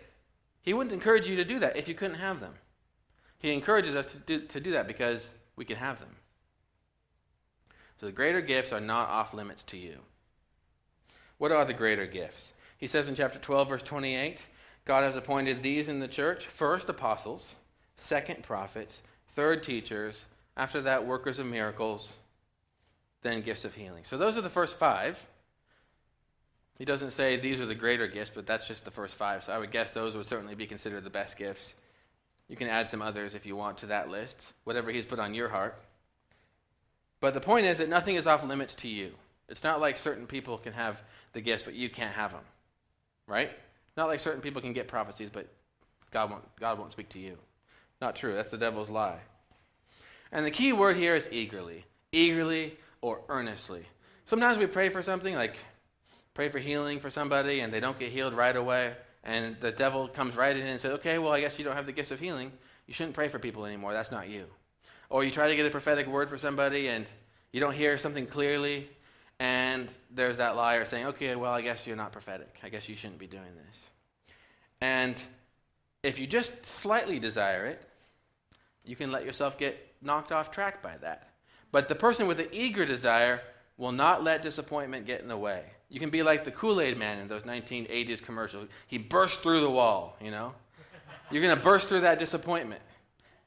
he 0.61 0.73
wouldn't 0.73 0.93
encourage 0.93 1.27
you 1.27 1.35
to 1.37 1.45
do 1.45 1.57
that 1.59 1.77
if 1.77 1.87
you 1.87 1.95
couldn't 1.95 2.17
have 2.17 2.39
them. 2.39 2.53
He 3.39 3.51
encourages 3.53 3.95
us 3.95 4.11
to 4.11 4.17
do, 4.17 4.41
to 4.41 4.59
do 4.59 4.71
that 4.71 4.87
because 4.87 5.31
we 5.55 5.65
can 5.65 5.77
have 5.77 5.99
them. 5.99 6.15
So 7.99 8.05
the 8.05 8.11
greater 8.11 8.41
gifts 8.41 8.71
are 8.71 8.79
not 8.79 9.09
off 9.09 9.33
limits 9.33 9.63
to 9.65 9.77
you. 9.77 9.99
What 11.37 11.51
are 11.51 11.65
the 11.65 11.73
greater 11.73 12.05
gifts? 12.05 12.53
He 12.77 12.87
says 12.87 13.07
in 13.07 13.15
chapter 13.15 13.39
12, 13.39 13.69
verse 13.69 13.83
28 13.83 14.45
God 14.85 15.03
has 15.03 15.15
appointed 15.15 15.61
these 15.61 15.89
in 15.89 15.99
the 15.99 16.07
church 16.07 16.45
first 16.45 16.89
apostles, 16.89 17.55
second 17.95 18.43
prophets, 18.43 19.01
third 19.27 19.63
teachers, 19.63 20.25
after 20.55 20.81
that, 20.81 21.05
workers 21.05 21.39
of 21.39 21.45
miracles, 21.45 22.17
then 23.21 23.41
gifts 23.41 23.65
of 23.65 23.75
healing. 23.75 24.03
So 24.03 24.17
those 24.17 24.37
are 24.37 24.41
the 24.41 24.49
first 24.49 24.77
five. 24.77 25.25
He 26.77 26.85
doesn't 26.85 27.11
say 27.11 27.37
these 27.37 27.59
are 27.59 27.65
the 27.65 27.75
greater 27.75 28.07
gifts, 28.07 28.31
but 28.33 28.45
that's 28.45 28.67
just 28.67 28.85
the 28.85 28.91
first 28.91 29.15
five. 29.15 29.43
So 29.43 29.53
I 29.53 29.57
would 29.57 29.71
guess 29.71 29.93
those 29.93 30.15
would 30.15 30.25
certainly 30.25 30.55
be 30.55 30.65
considered 30.65 31.03
the 31.03 31.09
best 31.09 31.37
gifts. 31.37 31.75
You 32.47 32.55
can 32.55 32.69
add 32.69 32.89
some 32.89 33.01
others 33.01 33.35
if 33.35 33.45
you 33.45 33.55
want 33.55 33.79
to 33.79 33.87
that 33.87 34.09
list, 34.09 34.53
whatever 34.63 34.89
He's 34.89 35.05
put 35.05 35.19
on 35.19 35.33
your 35.33 35.49
heart. 35.49 35.81
But 37.21 37.33
the 37.33 37.41
point 37.41 37.65
is 37.65 37.79
that 37.79 37.89
nothing 37.89 38.15
is 38.15 38.27
off 38.27 38.43
limits 38.43 38.75
to 38.75 38.87
you. 38.87 39.11
It's 39.49 39.63
not 39.63 39.81
like 39.81 39.97
certain 39.97 40.27
people 40.27 40.57
can 40.57 40.73
have 40.73 41.01
the 41.33 41.41
gifts, 41.41 41.63
but 41.63 41.73
you 41.73 41.89
can't 41.89 42.13
have 42.13 42.31
them. 42.31 42.43
Right? 43.27 43.51
Not 43.97 44.07
like 44.07 44.19
certain 44.19 44.41
people 44.41 44.61
can 44.61 44.73
get 44.73 44.87
prophecies, 44.87 45.29
but 45.31 45.47
God 46.11 46.29
won't, 46.29 46.55
God 46.59 46.79
won't 46.79 46.91
speak 46.91 47.09
to 47.09 47.19
you. 47.19 47.37
Not 48.01 48.15
true. 48.15 48.33
That's 48.33 48.51
the 48.51 48.57
devil's 48.57 48.89
lie. 48.89 49.19
And 50.31 50.45
the 50.45 50.51
key 50.51 50.73
word 50.73 50.95
here 50.95 51.15
is 51.15 51.27
eagerly. 51.31 51.85
Eagerly 52.11 52.77
or 53.01 53.21
earnestly. 53.29 53.85
Sometimes 54.25 54.57
we 54.57 54.67
pray 54.67 54.89
for 54.89 55.01
something, 55.01 55.35
like 55.35 55.55
pray 56.33 56.49
for 56.49 56.59
healing 56.59 56.99
for 56.99 57.09
somebody, 57.09 57.59
and 57.59 57.73
they 57.73 57.79
don't 57.79 57.99
get 57.99 58.11
healed 58.11 58.33
right 58.33 58.55
away. 58.55 58.93
And 59.23 59.59
the 59.59 59.71
devil 59.71 60.07
comes 60.07 60.35
right 60.35 60.55
in 60.55 60.65
and 60.65 60.79
says, 60.79 60.93
okay, 60.93 61.17
well, 61.17 61.33
I 61.33 61.41
guess 61.41 61.59
you 61.59 61.65
don't 61.65 61.75
have 61.75 61.85
the 61.85 61.91
gifts 61.91 62.11
of 62.11 62.19
healing. 62.19 62.51
You 62.87 62.93
shouldn't 62.93 63.15
pray 63.15 63.27
for 63.27 63.37
people 63.37 63.65
anymore. 63.65 63.93
That's 63.93 64.11
not 64.11 64.29
you. 64.29 64.45
Or 65.09 65.23
you 65.23 65.31
try 65.31 65.47
to 65.47 65.55
get 65.55 65.65
a 65.65 65.69
prophetic 65.69 66.07
word 66.07 66.29
for 66.29 66.37
somebody, 66.37 66.87
and 66.89 67.05
you 67.51 67.59
don't 67.59 67.73
hear 67.73 67.97
something 67.97 68.27
clearly, 68.27 68.89
and 69.39 69.89
there's 70.11 70.37
that 70.37 70.55
liar 70.55 70.85
saying, 70.85 71.07
okay, 71.07 71.35
well, 71.35 71.53
I 71.53 71.61
guess 71.61 71.87
you're 71.87 71.95
not 71.95 72.11
prophetic. 72.11 72.49
I 72.63 72.69
guess 72.69 72.87
you 72.87 72.95
shouldn't 72.95 73.19
be 73.19 73.27
doing 73.27 73.55
this. 73.67 73.85
And 74.81 75.15
if 76.03 76.19
you 76.19 76.27
just 76.27 76.65
slightly 76.65 77.19
desire 77.19 77.65
it, 77.65 77.81
you 78.85 78.95
can 78.95 79.11
let 79.11 79.25
yourself 79.25 79.57
get 79.57 79.95
knocked 80.01 80.31
off 80.31 80.51
track 80.51 80.81
by 80.81 80.97
that. 80.97 81.29
But 81.71 81.89
the 81.89 81.95
person 81.95 82.27
with 82.27 82.37
the 82.37 82.49
eager 82.55 82.85
desire 82.85 83.41
will 83.77 83.91
not 83.91 84.23
let 84.23 84.41
disappointment 84.41 85.05
get 85.05 85.21
in 85.21 85.27
the 85.27 85.37
way. 85.37 85.63
You 85.89 85.99
can 85.99 86.09
be 86.09 86.23
like 86.23 86.43
the 86.43 86.51
Kool 86.51 86.81
Aid 86.81 86.97
man 86.97 87.19
in 87.19 87.27
those 87.27 87.43
1980s 87.43 88.21
commercials. 88.21 88.67
He 88.87 88.97
burst 88.97 89.41
through 89.41 89.61
the 89.61 89.69
wall, 89.69 90.17
you 90.21 90.31
know? 90.31 90.53
You're 91.31 91.41
going 91.41 91.55
to 91.55 91.61
burst 91.61 91.89
through 91.89 92.01
that 92.01 92.19
disappointment. 92.19 92.81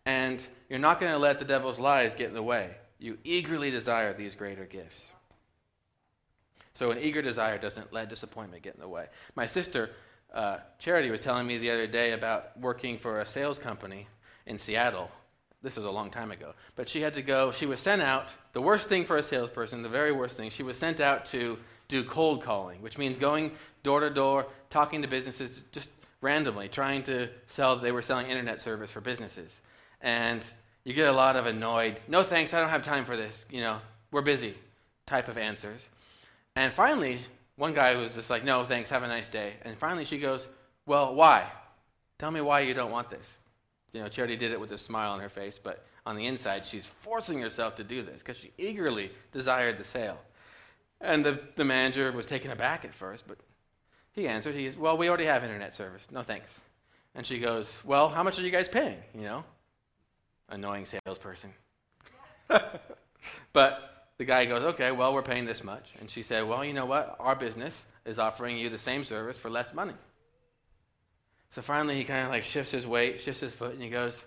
And 0.06 0.44
you're 0.72 0.80
not 0.80 0.98
going 0.98 1.12
to 1.12 1.18
let 1.18 1.38
the 1.38 1.44
devil's 1.44 1.78
lies 1.78 2.14
get 2.14 2.28
in 2.28 2.34
the 2.34 2.42
way. 2.42 2.74
You 2.98 3.18
eagerly 3.24 3.70
desire 3.70 4.12
these 4.12 4.34
greater 4.34 4.64
gifts. 4.64 5.12
So, 6.72 6.90
an 6.90 6.98
eager 6.98 7.20
desire 7.20 7.58
doesn't 7.58 7.92
let 7.92 8.08
disappointment 8.08 8.62
get 8.62 8.74
in 8.74 8.80
the 8.80 8.88
way. 8.88 9.06
My 9.36 9.46
sister, 9.46 9.90
uh, 10.32 10.58
Charity, 10.78 11.10
was 11.10 11.20
telling 11.20 11.46
me 11.46 11.58
the 11.58 11.70
other 11.70 11.86
day 11.86 12.12
about 12.12 12.58
working 12.58 12.96
for 12.96 13.20
a 13.20 13.26
sales 13.26 13.58
company 13.58 14.08
in 14.46 14.58
Seattle 14.58 15.10
this 15.62 15.76
was 15.76 15.84
a 15.84 15.90
long 15.90 16.10
time 16.10 16.32
ago. 16.32 16.54
But 16.74 16.88
she 16.88 17.00
had 17.00 17.14
to 17.14 17.22
go, 17.22 17.52
she 17.52 17.66
was 17.66 17.78
sent 17.78 18.02
out, 18.02 18.28
the 18.52 18.60
worst 18.60 18.88
thing 18.88 19.04
for 19.04 19.16
a 19.16 19.22
salesperson, 19.22 19.82
the 19.82 19.88
very 19.88 20.10
worst 20.10 20.36
thing, 20.36 20.50
she 20.50 20.64
was 20.64 20.76
sent 20.76 21.00
out 21.00 21.26
to 21.26 21.56
do 21.88 22.02
cold 22.02 22.42
calling, 22.42 22.82
which 22.82 22.98
means 22.98 23.16
going 23.16 23.52
door 23.82 24.00
to 24.00 24.10
door, 24.10 24.46
talking 24.70 25.02
to 25.02 25.08
businesses 25.08 25.62
just 25.72 25.88
randomly, 26.20 26.68
trying 26.68 27.02
to 27.04 27.28
sell, 27.46 27.76
they 27.76 27.92
were 27.92 28.02
selling 28.02 28.28
internet 28.28 28.60
service 28.60 28.90
for 28.90 29.00
businesses. 29.00 29.60
And 30.00 30.44
you 30.84 30.92
get 30.92 31.08
a 31.08 31.12
lot 31.12 31.36
of 31.36 31.46
annoyed, 31.46 31.96
no 32.08 32.22
thanks, 32.22 32.52
I 32.54 32.60
don't 32.60 32.70
have 32.70 32.82
time 32.82 33.04
for 33.04 33.16
this, 33.16 33.46
you 33.50 33.60
know, 33.60 33.78
we're 34.10 34.22
busy 34.22 34.54
type 35.06 35.28
of 35.28 35.38
answers. 35.38 35.88
And 36.56 36.72
finally, 36.72 37.18
one 37.56 37.74
guy 37.74 37.96
was 37.96 38.14
just 38.14 38.30
like, 38.30 38.44
no 38.44 38.64
thanks, 38.64 38.90
have 38.90 39.02
a 39.02 39.08
nice 39.08 39.28
day. 39.28 39.54
And 39.62 39.76
finally 39.78 40.04
she 40.04 40.18
goes, 40.18 40.48
well, 40.86 41.14
why? 41.14 41.50
Tell 42.18 42.30
me 42.30 42.40
why 42.40 42.60
you 42.60 42.74
don't 42.74 42.90
want 42.90 43.10
this. 43.10 43.36
You 43.92 44.00
know, 44.00 44.08
Charity 44.08 44.36
did 44.36 44.52
it 44.52 44.60
with 44.60 44.72
a 44.72 44.78
smile 44.78 45.12
on 45.12 45.20
her 45.20 45.28
face, 45.28 45.58
but 45.62 45.84
on 46.04 46.16
the 46.16 46.26
inside, 46.26 46.66
she's 46.66 46.86
forcing 46.86 47.40
herself 47.40 47.76
to 47.76 47.84
do 47.84 48.02
this 48.02 48.22
because 48.22 48.36
she 48.36 48.50
eagerly 48.58 49.10
desired 49.30 49.78
the 49.78 49.84
sale. 49.84 50.20
And 51.00 51.24
the, 51.24 51.40
the 51.56 51.64
manager 51.64 52.10
was 52.12 52.26
taken 52.26 52.50
aback 52.50 52.84
at 52.84 52.94
first, 52.94 53.26
but 53.26 53.38
he 54.12 54.28
answered, 54.28 54.54
he, 54.54 54.70
well, 54.70 54.96
we 54.96 55.08
already 55.08 55.24
have 55.24 55.42
internet 55.42 55.74
service. 55.74 56.08
No 56.10 56.22
thanks. 56.22 56.60
And 57.14 57.26
she 57.26 57.38
goes, 57.38 57.80
well, 57.84 58.08
how 58.08 58.22
much 58.22 58.38
are 58.38 58.42
you 58.42 58.50
guys 58.50 58.68
paying? 58.68 58.98
You 59.14 59.22
know, 59.22 59.44
annoying 60.48 60.84
salesperson. 60.84 61.52
but 63.52 64.08
the 64.18 64.24
guy 64.24 64.44
goes, 64.44 64.62
okay, 64.62 64.92
well, 64.92 65.14
we're 65.14 65.22
paying 65.22 65.44
this 65.44 65.64
much. 65.64 65.94
And 66.00 66.08
she 66.08 66.22
said, 66.22 66.46
well, 66.46 66.64
you 66.64 66.72
know 66.72 66.86
what? 66.86 67.16
Our 67.18 67.36
business 67.36 67.86
is 68.04 68.18
offering 68.18 68.58
you 68.58 68.68
the 68.68 68.78
same 68.78 69.04
service 69.04 69.38
for 69.38 69.50
less 69.50 69.72
money. 69.72 69.94
So 71.52 71.60
finally, 71.60 71.96
he 71.96 72.04
kind 72.04 72.24
of 72.24 72.30
like 72.30 72.44
shifts 72.44 72.72
his 72.72 72.86
weight, 72.86 73.20
shifts 73.20 73.40
his 73.40 73.54
foot, 73.54 73.74
and 73.74 73.82
he 73.82 73.90
goes, 73.90 74.24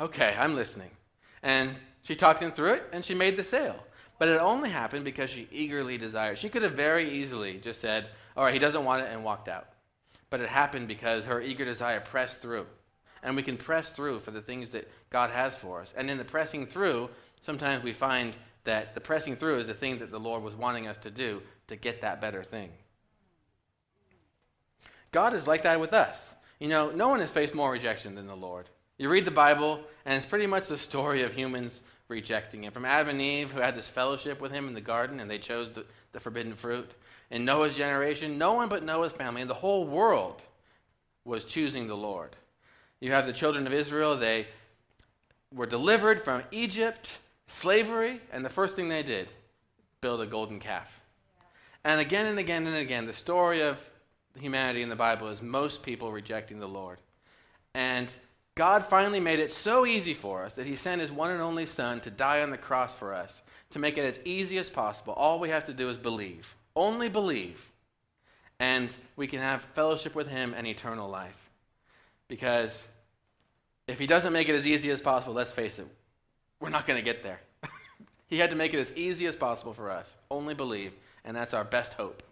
Okay, 0.00 0.34
I'm 0.36 0.56
listening. 0.56 0.90
And 1.42 1.74
she 2.02 2.16
talked 2.16 2.42
him 2.42 2.50
through 2.50 2.72
it, 2.72 2.84
and 2.92 3.04
she 3.04 3.14
made 3.14 3.36
the 3.36 3.44
sale. 3.44 3.86
But 4.18 4.28
it 4.28 4.40
only 4.40 4.70
happened 4.70 5.04
because 5.04 5.30
she 5.30 5.48
eagerly 5.52 5.96
desired. 5.96 6.38
She 6.38 6.48
could 6.48 6.62
have 6.62 6.72
very 6.72 7.08
easily 7.08 7.58
just 7.58 7.80
said, 7.80 8.06
All 8.36 8.44
right, 8.44 8.52
he 8.52 8.58
doesn't 8.58 8.84
want 8.84 9.04
it, 9.04 9.10
and 9.12 9.22
walked 9.22 9.48
out. 9.48 9.68
But 10.28 10.40
it 10.40 10.48
happened 10.48 10.88
because 10.88 11.26
her 11.26 11.40
eager 11.40 11.64
desire 11.64 12.00
pressed 12.00 12.42
through. 12.42 12.66
And 13.24 13.34
we 13.34 13.42
can 13.42 13.56
press 13.56 13.90
through 13.90 14.20
for 14.20 14.30
the 14.30 14.40
things 14.40 14.70
that 14.70 14.88
God 15.10 15.30
has 15.30 15.56
for 15.56 15.80
us. 15.80 15.92
And 15.96 16.10
in 16.10 16.18
the 16.18 16.24
pressing 16.24 16.66
through, 16.66 17.10
sometimes 17.40 17.82
we 17.82 17.92
find 17.92 18.34
that 18.64 18.94
the 18.94 19.00
pressing 19.00 19.34
through 19.34 19.56
is 19.56 19.66
the 19.66 19.74
thing 19.74 19.98
that 19.98 20.12
the 20.12 20.20
Lord 20.20 20.42
was 20.42 20.54
wanting 20.54 20.86
us 20.86 20.98
to 20.98 21.10
do 21.10 21.42
to 21.68 21.76
get 21.76 22.02
that 22.02 22.20
better 22.20 22.42
thing. 22.42 22.70
God 25.10 25.34
is 25.34 25.48
like 25.48 25.62
that 25.62 25.80
with 25.80 25.92
us. 25.92 26.34
You 26.58 26.68
know, 26.68 26.90
no 26.90 27.08
one 27.08 27.20
has 27.20 27.30
faced 27.30 27.54
more 27.54 27.72
rejection 27.72 28.14
than 28.14 28.26
the 28.26 28.36
Lord. 28.36 28.68
You 28.98 29.08
read 29.08 29.24
the 29.24 29.30
Bible, 29.30 29.80
and 30.04 30.16
it's 30.16 30.26
pretty 30.26 30.46
much 30.46 30.68
the 30.68 30.78
story 30.78 31.22
of 31.22 31.32
humans 31.32 31.80
rejecting 32.08 32.64
Him. 32.64 32.72
From 32.72 32.84
Adam 32.84 33.08
and 33.08 33.20
Eve, 33.20 33.50
who 33.50 33.60
had 33.60 33.74
this 33.74 33.88
fellowship 33.88 34.40
with 34.40 34.52
Him 34.52 34.68
in 34.68 34.74
the 34.74 34.80
garden, 34.80 35.20
and 35.20 35.30
they 35.30 35.38
chose 35.38 35.70
the, 35.70 35.84
the 36.12 36.20
forbidden 36.20 36.54
fruit. 36.54 36.90
In 37.30 37.44
Noah's 37.44 37.76
generation, 37.76 38.38
no 38.38 38.52
one 38.52 38.68
but 38.68 38.84
Noah's 38.84 39.12
family 39.12 39.40
and 39.40 39.50
the 39.50 39.54
whole 39.54 39.86
world 39.86 40.42
was 41.24 41.44
choosing 41.44 41.86
the 41.86 41.96
Lord. 41.96 42.36
You 43.00 43.12
have 43.12 43.26
the 43.26 43.32
children 43.32 43.66
of 43.66 43.72
Israel, 43.72 44.16
they 44.16 44.46
were 45.52 45.66
delivered 45.66 46.20
from 46.20 46.42
Egypt, 46.50 47.18
slavery, 47.46 48.20
and 48.32 48.44
the 48.44 48.50
first 48.50 48.76
thing 48.76 48.88
they 48.88 49.02
did, 49.02 49.28
build 50.00 50.20
a 50.20 50.26
golden 50.26 50.58
calf. 50.58 51.00
And 51.84 52.00
again 52.00 52.26
and 52.26 52.38
again 52.38 52.66
and 52.66 52.76
again, 52.76 53.06
the 53.06 53.12
story 53.12 53.60
of 53.60 53.90
humanity 54.38 54.82
in 54.82 54.88
the 54.88 54.96
Bible 54.96 55.28
is 55.28 55.42
most 55.42 55.82
people 55.82 56.10
rejecting 56.10 56.58
the 56.58 56.68
Lord. 56.68 56.98
And 57.74 58.08
God 58.54 58.84
finally 58.84 59.20
made 59.20 59.40
it 59.40 59.50
so 59.50 59.84
easy 59.84 60.14
for 60.14 60.44
us 60.44 60.54
that 60.54 60.66
He 60.66 60.76
sent 60.76 61.00
His 61.00 61.12
one 61.12 61.30
and 61.30 61.42
only 61.42 61.66
Son 61.66 62.00
to 62.00 62.10
die 62.10 62.40
on 62.40 62.50
the 62.50 62.58
cross 62.58 62.94
for 62.94 63.12
us, 63.12 63.42
to 63.70 63.78
make 63.78 63.98
it 63.98 64.04
as 64.04 64.20
easy 64.24 64.58
as 64.58 64.70
possible. 64.70 65.12
All 65.14 65.40
we 65.40 65.48
have 65.48 65.64
to 65.64 65.74
do 65.74 65.88
is 65.88 65.96
believe. 65.96 66.54
Only 66.76 67.08
believe. 67.08 67.72
And 68.60 68.94
we 69.16 69.26
can 69.26 69.40
have 69.40 69.62
fellowship 69.74 70.14
with 70.14 70.28
Him 70.28 70.54
and 70.56 70.66
eternal 70.66 71.08
life. 71.08 71.43
Because 72.28 72.86
if 73.86 73.98
He 73.98 74.06
doesn't 74.06 74.32
make 74.32 74.48
it 74.48 74.54
as 74.54 74.66
easy 74.66 74.90
as 74.90 75.00
possible, 75.00 75.34
let's 75.34 75.52
face 75.52 75.78
it, 75.78 75.86
we're 76.60 76.70
not 76.70 76.86
going 76.86 76.98
to 76.98 77.04
get 77.04 77.22
there. 77.22 77.40
he 78.26 78.38
had 78.38 78.50
to 78.50 78.56
make 78.56 78.72
it 78.72 78.78
as 78.78 78.92
easy 78.96 79.26
as 79.26 79.36
possible 79.36 79.74
for 79.74 79.90
us. 79.90 80.16
Only 80.30 80.54
believe. 80.54 80.92
And 81.24 81.36
that's 81.36 81.54
our 81.54 81.64
best 81.64 81.94
hope. 81.94 82.22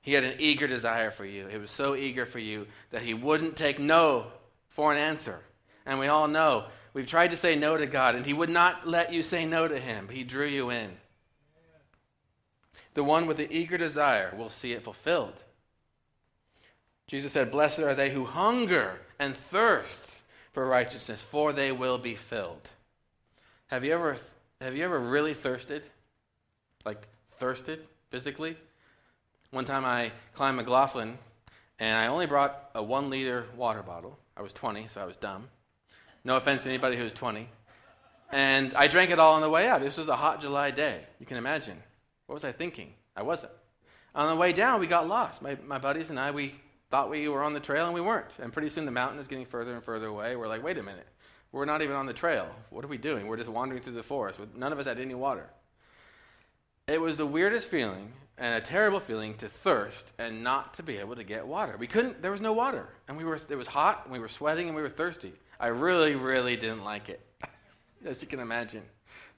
He 0.00 0.14
had 0.14 0.24
an 0.24 0.34
eager 0.38 0.66
desire 0.66 1.12
for 1.12 1.24
you. 1.24 1.46
He 1.46 1.56
was 1.56 1.70
so 1.70 1.94
eager 1.94 2.26
for 2.26 2.40
you 2.40 2.66
that 2.90 3.02
he 3.02 3.14
wouldn't 3.14 3.56
take 3.56 3.78
no 3.78 4.26
for 4.68 4.92
an 4.92 4.98
answer. 4.98 5.40
And 5.86 5.98
we 5.98 6.08
all 6.08 6.26
know 6.26 6.64
we've 6.92 7.06
tried 7.06 7.30
to 7.30 7.36
say 7.36 7.54
no 7.56 7.76
to 7.76 7.86
God, 7.86 8.16
and 8.16 8.26
he 8.26 8.32
would 8.32 8.50
not 8.50 8.86
let 8.86 9.12
you 9.12 9.22
say 9.22 9.44
no 9.44 9.68
to 9.68 9.78
him. 9.78 10.08
He 10.08 10.24
drew 10.24 10.46
you 10.46 10.70
in. 10.70 10.90
The 12.94 13.04
one 13.04 13.26
with 13.26 13.36
the 13.36 13.52
eager 13.52 13.78
desire 13.78 14.34
will 14.36 14.50
see 14.50 14.72
it 14.72 14.82
fulfilled. 14.82 15.44
Jesus 17.12 17.30
said, 17.30 17.50
Blessed 17.50 17.80
are 17.80 17.94
they 17.94 18.08
who 18.08 18.24
hunger 18.24 18.98
and 19.18 19.36
thirst 19.36 20.22
for 20.50 20.66
righteousness, 20.66 21.22
for 21.22 21.52
they 21.52 21.70
will 21.70 21.98
be 21.98 22.14
filled. 22.14 22.70
Have 23.66 23.84
you 23.84 23.92
ever, 23.92 24.16
have 24.62 24.74
you 24.74 24.82
ever 24.82 24.98
really 24.98 25.34
thirsted? 25.34 25.82
Like, 26.86 27.06
thirsted 27.32 27.80
physically? 28.08 28.56
One 29.50 29.66
time 29.66 29.84
I 29.84 30.10
climbed 30.34 30.56
McLoughlin, 30.56 31.18
and 31.78 31.98
I 31.98 32.06
only 32.06 32.24
brought 32.24 32.70
a 32.74 32.82
one 32.82 33.10
liter 33.10 33.44
water 33.58 33.82
bottle. 33.82 34.18
I 34.34 34.40
was 34.40 34.54
20, 34.54 34.88
so 34.88 35.02
I 35.02 35.04
was 35.04 35.18
dumb. 35.18 35.48
No 36.24 36.36
offense 36.36 36.62
to 36.62 36.70
anybody 36.70 36.96
who's 36.96 37.12
20. 37.12 37.46
And 38.30 38.72
I 38.72 38.86
drank 38.86 39.10
it 39.10 39.18
all 39.18 39.34
on 39.34 39.42
the 39.42 39.50
way 39.50 39.68
up. 39.68 39.82
This 39.82 39.98
was 39.98 40.08
a 40.08 40.16
hot 40.16 40.40
July 40.40 40.70
day. 40.70 41.02
You 41.20 41.26
can 41.26 41.36
imagine. 41.36 41.76
What 42.24 42.36
was 42.36 42.44
I 42.44 42.52
thinking? 42.52 42.94
I 43.14 43.20
wasn't. 43.20 43.52
On 44.14 44.30
the 44.30 44.36
way 44.40 44.54
down, 44.54 44.80
we 44.80 44.86
got 44.86 45.06
lost. 45.06 45.42
My, 45.42 45.58
my 45.66 45.76
buddies 45.76 46.08
and 46.08 46.18
I, 46.18 46.30
we 46.30 46.54
thought 46.92 47.08
we 47.08 47.26
were 47.26 47.42
on 47.42 47.54
the 47.54 47.60
trail, 47.60 47.86
and 47.86 47.94
we 47.94 48.02
weren't. 48.02 48.28
And 48.38 48.52
pretty 48.52 48.68
soon 48.68 48.84
the 48.84 48.92
mountain 48.92 49.18
is 49.18 49.26
getting 49.26 49.46
further 49.46 49.72
and 49.72 49.82
further 49.82 50.08
away. 50.08 50.36
We're 50.36 50.46
like, 50.46 50.62
wait 50.62 50.76
a 50.76 50.82
minute. 50.82 51.06
We're 51.50 51.64
not 51.64 51.80
even 51.80 51.96
on 51.96 52.04
the 52.04 52.12
trail. 52.12 52.54
What 52.68 52.84
are 52.84 52.88
we 52.88 52.98
doing? 52.98 53.26
We're 53.26 53.38
just 53.38 53.48
wandering 53.48 53.80
through 53.80 53.94
the 53.94 54.02
forest. 54.02 54.38
With, 54.38 54.54
none 54.54 54.74
of 54.74 54.78
us 54.78 54.84
had 54.84 55.00
any 55.00 55.14
water. 55.14 55.48
It 56.86 57.00
was 57.00 57.16
the 57.16 57.24
weirdest 57.24 57.68
feeling 57.68 58.12
and 58.36 58.54
a 58.54 58.60
terrible 58.60 59.00
feeling 59.00 59.32
to 59.38 59.48
thirst 59.48 60.12
and 60.18 60.44
not 60.44 60.74
to 60.74 60.82
be 60.82 60.98
able 60.98 61.16
to 61.16 61.24
get 61.24 61.46
water. 61.46 61.76
We 61.78 61.86
couldn't, 61.86 62.20
there 62.20 62.30
was 62.30 62.42
no 62.42 62.52
water. 62.52 62.90
And 63.08 63.16
we 63.16 63.24
were, 63.24 63.36
it 63.36 63.56
was 63.56 63.68
hot, 63.68 64.02
and 64.04 64.12
we 64.12 64.18
were 64.18 64.28
sweating, 64.28 64.66
and 64.66 64.76
we 64.76 64.82
were 64.82 64.90
thirsty. 64.90 65.32
I 65.58 65.68
really, 65.68 66.14
really 66.14 66.56
didn't 66.56 66.84
like 66.84 67.08
it, 67.08 67.24
as 68.04 68.20
you 68.20 68.28
can 68.28 68.40
imagine. 68.40 68.82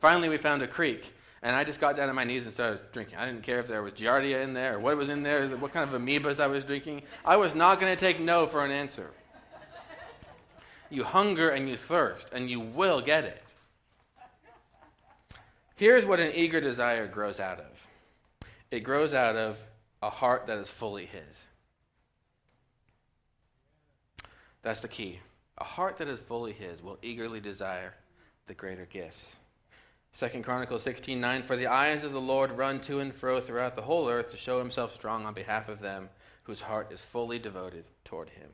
Finally, 0.00 0.28
we 0.28 0.38
found 0.38 0.60
a 0.62 0.66
creek, 0.66 1.12
and 1.44 1.54
I 1.54 1.62
just 1.62 1.78
got 1.78 1.94
down 1.94 2.08
on 2.08 2.14
my 2.14 2.24
knees 2.24 2.46
and 2.46 2.54
started 2.54 2.80
drinking. 2.90 3.18
I 3.18 3.26
didn't 3.26 3.42
care 3.42 3.60
if 3.60 3.68
there 3.68 3.82
was 3.82 3.92
Giardia 3.92 4.42
in 4.42 4.54
there 4.54 4.76
or 4.76 4.80
what 4.80 4.96
was 4.96 5.10
in 5.10 5.22
there, 5.22 5.46
what 5.50 5.74
kind 5.74 5.88
of 5.88 6.00
amoebas 6.00 6.40
I 6.40 6.46
was 6.46 6.64
drinking. 6.64 7.02
I 7.22 7.36
was 7.36 7.54
not 7.54 7.78
going 7.78 7.94
to 7.94 8.00
take 8.00 8.18
no 8.18 8.46
for 8.46 8.64
an 8.64 8.70
answer. 8.70 9.10
You 10.88 11.04
hunger 11.04 11.50
and 11.50 11.68
you 11.68 11.76
thirst, 11.76 12.32
and 12.32 12.48
you 12.48 12.60
will 12.60 13.02
get 13.02 13.24
it. 13.24 13.42
Here's 15.76 16.06
what 16.06 16.18
an 16.18 16.32
eager 16.34 16.60
desire 16.60 17.06
grows 17.06 17.38
out 17.38 17.58
of 17.60 17.88
it 18.70 18.80
grows 18.80 19.12
out 19.12 19.36
of 19.36 19.58
a 20.02 20.10
heart 20.10 20.46
that 20.46 20.58
is 20.58 20.70
fully 20.70 21.04
His. 21.04 21.44
That's 24.62 24.80
the 24.80 24.88
key. 24.88 25.20
A 25.58 25.64
heart 25.64 25.98
that 25.98 26.08
is 26.08 26.20
fully 26.20 26.52
His 26.52 26.82
will 26.82 26.98
eagerly 27.02 27.40
desire 27.40 27.94
the 28.46 28.54
greater 28.54 28.86
gifts. 28.86 29.36
Second 30.14 30.44
Chronicles 30.44 30.84
16 30.84 31.20
9 31.20 31.42
For 31.42 31.56
the 31.56 31.66
eyes 31.66 32.04
of 32.04 32.12
the 32.12 32.20
Lord 32.20 32.52
run 32.52 32.78
to 32.82 33.00
and 33.00 33.12
fro 33.12 33.40
throughout 33.40 33.74
the 33.74 33.82
whole 33.82 34.08
earth 34.08 34.30
to 34.30 34.36
show 34.36 34.60
himself 34.60 34.94
strong 34.94 35.26
on 35.26 35.34
behalf 35.34 35.68
of 35.68 35.80
them 35.80 36.08
whose 36.44 36.60
heart 36.60 36.92
is 36.92 37.00
fully 37.00 37.40
devoted 37.40 37.84
toward 38.04 38.28
him. 38.28 38.48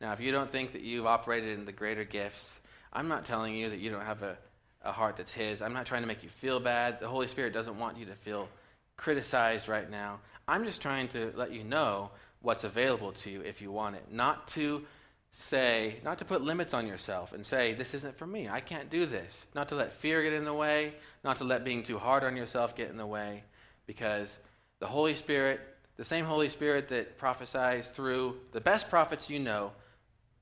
Now, 0.00 0.12
if 0.12 0.18
you 0.18 0.32
don't 0.32 0.50
think 0.50 0.72
that 0.72 0.82
you've 0.82 1.06
operated 1.06 1.56
in 1.56 1.66
the 1.66 1.72
greater 1.72 2.02
gifts, 2.02 2.58
I'm 2.92 3.06
not 3.06 3.24
telling 3.24 3.54
you 3.54 3.70
that 3.70 3.78
you 3.78 3.90
don't 3.90 4.04
have 4.04 4.24
a, 4.24 4.36
a 4.82 4.90
heart 4.90 5.18
that's 5.18 5.32
his. 5.32 5.62
I'm 5.62 5.72
not 5.72 5.86
trying 5.86 6.02
to 6.02 6.08
make 6.08 6.24
you 6.24 6.28
feel 6.28 6.58
bad. 6.58 6.98
The 6.98 7.06
Holy 7.06 7.28
Spirit 7.28 7.52
doesn't 7.52 7.78
want 7.78 7.96
you 7.96 8.06
to 8.06 8.14
feel 8.16 8.48
criticized 8.96 9.68
right 9.68 9.88
now. 9.88 10.18
I'm 10.48 10.64
just 10.64 10.82
trying 10.82 11.06
to 11.08 11.32
let 11.36 11.52
you 11.52 11.62
know 11.62 12.10
what's 12.40 12.64
available 12.64 13.12
to 13.12 13.30
you 13.30 13.42
if 13.42 13.62
you 13.62 13.70
want 13.70 13.94
it. 13.94 14.06
Not 14.10 14.48
to 14.48 14.84
say, 15.32 15.96
not 16.04 16.18
to 16.18 16.24
put 16.26 16.42
limits 16.42 16.74
on 16.74 16.86
yourself 16.86 17.32
and 17.32 17.44
say, 17.44 17.72
this 17.72 17.94
isn't 17.94 18.18
for 18.18 18.26
me, 18.26 18.48
I 18.48 18.60
can't 18.60 18.90
do 18.90 19.06
this. 19.06 19.46
Not 19.54 19.70
to 19.70 19.74
let 19.74 19.92
fear 19.92 20.22
get 20.22 20.34
in 20.34 20.44
the 20.44 20.52
way, 20.52 20.94
not 21.24 21.38
to 21.38 21.44
let 21.44 21.64
being 21.64 21.82
too 21.82 21.98
hard 21.98 22.22
on 22.22 22.36
yourself 22.36 22.76
get 22.76 22.90
in 22.90 22.98
the 22.98 23.06
way, 23.06 23.42
because 23.86 24.38
the 24.78 24.86
Holy 24.86 25.14
Spirit, 25.14 25.60
the 25.96 26.04
same 26.04 26.26
Holy 26.26 26.50
Spirit 26.50 26.88
that 26.88 27.16
prophesies 27.16 27.88
through 27.88 28.36
the 28.52 28.60
best 28.60 28.90
prophets 28.90 29.30
you 29.30 29.38
know, 29.38 29.72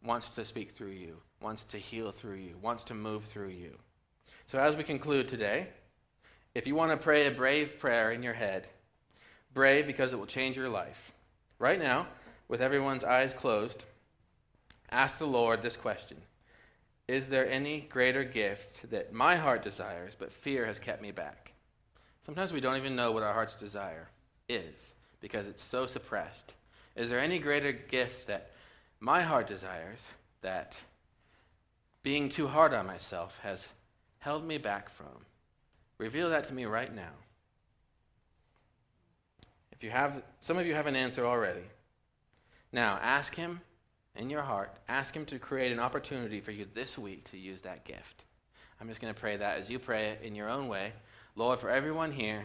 wants 0.05 0.35
to 0.35 0.45
speak 0.45 0.73
through 0.73 0.91
you, 0.91 1.17
wants 1.41 1.65
to 1.65 1.79
heal 1.79 2.11
through 2.11 2.37
you, 2.37 2.57
wants 2.61 2.85
to 2.85 2.95
move 2.95 3.25
through 3.25 3.49
you. 3.49 3.77
So 4.47 4.59
as 4.59 4.75
we 4.75 4.83
conclude 4.83 5.29
today, 5.29 5.69
if 6.55 6.67
you 6.67 6.75
want 6.75 6.91
to 6.91 6.97
pray 6.97 7.27
a 7.27 7.31
brave 7.31 7.79
prayer 7.79 8.11
in 8.11 8.25
your 8.25 8.33
head, 8.33 8.67
brave 9.55 9.87
because 9.87 10.13
it 10.13 10.19
will 10.19 10.27
change 10.27 10.57
your 10.57 10.69
life. 10.69 11.13
Right 11.61 11.79
now, 11.79 12.09
with 12.49 12.61
everyone's 12.61 13.05
eyes 13.05 13.33
closed, 13.33 13.85
Ask 14.91 15.19
the 15.19 15.27
Lord 15.27 15.63
this 15.63 15.77
question 15.77 16.19
Is 17.09 17.29
there 17.29 17.49
any 17.49 17.81
greater 17.81 18.25
gift 18.25 18.91
that 18.91 19.13
my 19.13 19.37
heart 19.37 19.63
desires, 19.63 20.17
but 20.19 20.33
fear 20.33 20.67
has 20.67 20.79
kept 20.79 21.03
me 21.03 21.13
back? 21.13 21.53
Sometimes 22.23 22.53
we 22.53 22.61
don't 22.61 22.77
even 22.77 22.97
know 22.97 23.13
what 23.13 23.23
our 23.23 23.33
heart's 23.33 23.55
desire 23.55 24.09
is 24.49 24.93
because 25.21 25.47
it's 25.47 25.63
so 25.63 25.87
suppressed. 25.87 26.55
Is 26.97 27.09
there 27.09 27.21
any 27.21 27.39
greater 27.39 27.73
gift 27.73 28.27
that 28.27 28.51
my 28.99 29.23
heart 29.23 29.47
desires 29.47 30.09
that 30.43 30.79
being 32.03 32.29
too 32.29 32.49
hard 32.49 32.75
on 32.75 32.87
myself 32.87 33.39
has 33.43 33.69
held 34.19 34.45
me 34.45 34.59
back 34.59 34.89
from? 34.89 35.25
Reveal 35.99 36.31
that 36.31 36.45
to 36.45 36.55
me 36.55 36.65
right 36.65 36.95
now. 36.95 37.13
If 39.73 39.85
you 39.85 39.91
have, 39.91 40.23
some 40.41 40.59
of 40.59 40.67
you 40.67 40.75
have 40.75 40.87
an 40.87 40.97
answer 40.97 41.25
already. 41.25 41.65
Now, 42.73 42.99
ask 43.03 43.35
Him 43.35 43.61
in 44.17 44.31
your 44.31 44.43
heart, 44.43 44.75
ask 44.89 45.15
Him 45.15 45.25
to 45.27 45.39
create 45.39 45.73
an 45.73 45.81
opportunity 45.81 46.41
for 46.41 46.51
you 46.51 46.67
this 46.75 46.99
week 46.99 47.25
to 47.31 47.39
use 47.39 47.61
that 47.63 47.85
gift. 47.85 48.25
I'm 48.81 48.89
just 48.89 49.01
going 49.01 49.13
to 49.13 49.21
pray 49.21 49.37
that 49.37 49.59
as 49.59 49.71
you 49.71 49.79
pray 49.79 50.09
it 50.09 50.23
in 50.23 50.35
your 50.35 50.49
own 50.49 50.69
way. 50.69 50.93
Lord, 51.37 51.61
for 51.61 51.71
everyone 51.71 52.13
here, 52.13 52.45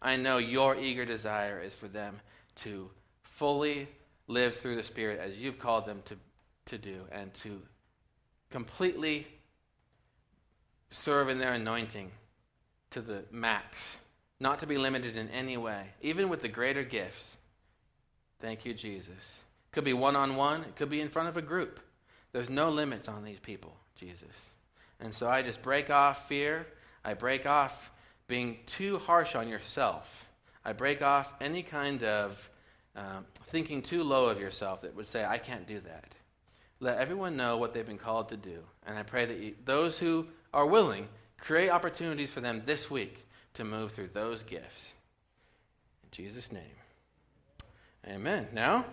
I 0.00 0.16
know 0.16 0.38
your 0.38 0.76
eager 0.76 1.04
desire 1.04 1.60
is 1.60 1.74
for 1.74 1.88
them 1.88 2.20
to 2.56 2.90
fully 3.22 3.88
live 4.26 4.54
through 4.54 4.76
the 4.76 4.82
Spirit 4.82 5.20
as 5.20 5.38
you've 5.38 5.58
called 5.58 5.84
them 5.84 6.02
to, 6.06 6.16
to 6.66 6.78
do 6.78 7.04
and 7.12 7.32
to 7.34 7.62
completely 8.50 9.26
serve 10.90 11.28
in 11.28 11.38
their 11.38 11.52
anointing 11.52 12.10
to 12.90 13.00
the 13.00 13.24
max, 13.30 13.98
not 14.40 14.58
to 14.60 14.66
be 14.66 14.78
limited 14.78 15.16
in 15.16 15.28
any 15.30 15.56
way, 15.56 15.88
even 16.00 16.28
with 16.28 16.42
the 16.42 16.48
greater 16.48 16.82
gifts. 16.82 17.36
Thank 18.40 18.64
you, 18.64 18.72
Jesus. 18.72 19.44
Could 19.72 19.84
be 19.84 19.92
one 19.92 20.16
on 20.16 20.36
one, 20.36 20.62
it 20.62 20.76
could 20.76 20.88
be 20.88 21.00
in 21.00 21.08
front 21.08 21.28
of 21.28 21.36
a 21.36 21.42
group. 21.42 21.80
There's 22.32 22.50
no 22.50 22.70
limits 22.70 23.08
on 23.08 23.24
these 23.24 23.38
people, 23.38 23.76
Jesus. 23.94 24.50
And 25.00 25.14
so 25.14 25.28
I 25.28 25.42
just 25.42 25.62
break 25.62 25.90
off 25.90 26.28
fear. 26.28 26.66
I 27.04 27.14
break 27.14 27.46
off 27.46 27.90
being 28.26 28.58
too 28.66 28.98
harsh 28.98 29.34
on 29.34 29.48
yourself. 29.48 30.26
I 30.64 30.72
break 30.72 31.02
off 31.02 31.32
any 31.40 31.62
kind 31.62 32.02
of 32.02 32.50
um, 32.96 33.24
thinking 33.44 33.82
too 33.82 34.02
low 34.02 34.28
of 34.28 34.40
yourself 34.40 34.82
that 34.82 34.94
would 34.96 35.06
say, 35.06 35.24
I 35.24 35.38
can't 35.38 35.66
do 35.66 35.80
that. 35.80 36.04
Let 36.80 36.98
everyone 36.98 37.36
know 37.36 37.56
what 37.56 37.72
they've 37.72 37.86
been 37.86 37.98
called 37.98 38.28
to 38.28 38.36
do. 38.36 38.62
And 38.86 38.98
I 38.98 39.02
pray 39.02 39.24
that 39.24 39.38
you, 39.38 39.54
those 39.64 39.98
who 39.98 40.26
are 40.52 40.66
willing, 40.66 41.08
create 41.38 41.70
opportunities 41.70 42.30
for 42.30 42.40
them 42.40 42.62
this 42.66 42.90
week 42.90 43.26
to 43.54 43.64
move 43.64 43.92
through 43.92 44.08
those 44.08 44.42
gifts. 44.42 44.94
In 46.04 46.10
Jesus' 46.10 46.52
name. 46.52 46.62
Amen. 48.06 48.48
Now, 48.52 48.84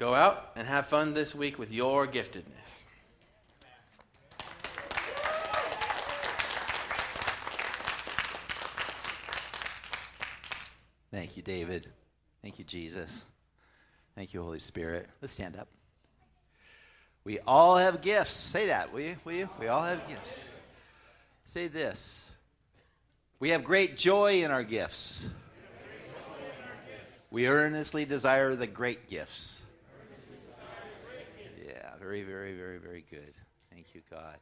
Go 0.00 0.14
out 0.14 0.52
and 0.56 0.66
have 0.66 0.86
fun 0.86 1.12
this 1.12 1.34
week 1.34 1.58
with 1.58 1.70
your 1.70 2.06
giftedness. 2.06 2.84
Thank 11.10 11.36
you, 11.36 11.42
David. 11.42 11.86
Thank 12.40 12.58
you, 12.58 12.64
Jesus. 12.64 13.26
Thank 14.14 14.32
you, 14.32 14.42
Holy 14.42 14.58
Spirit. 14.58 15.06
Let's 15.20 15.34
stand 15.34 15.54
up. 15.58 15.68
We 17.24 17.38
all 17.40 17.76
have 17.76 18.00
gifts. 18.00 18.32
Say 18.32 18.68
that, 18.68 18.94
will 18.94 19.00
you? 19.00 19.16
Will 19.26 19.34
you? 19.34 19.50
We 19.60 19.68
all 19.68 19.82
have 19.82 20.08
gifts. 20.08 20.50
Say 21.44 21.68
this. 21.68 22.30
We 23.38 23.50
have 23.50 23.64
great 23.64 23.98
joy 23.98 24.44
in 24.44 24.50
our 24.50 24.64
gifts. 24.64 25.28
We 27.30 27.48
earnestly 27.48 28.06
desire 28.06 28.54
the 28.54 28.66
great 28.66 29.10
gifts. 29.10 29.66
Very, 32.10 32.24
very, 32.24 32.54
very, 32.56 32.78
very 32.78 33.04
good. 33.08 33.34
Thank 33.72 33.94
you, 33.94 34.00
God. 34.10 34.34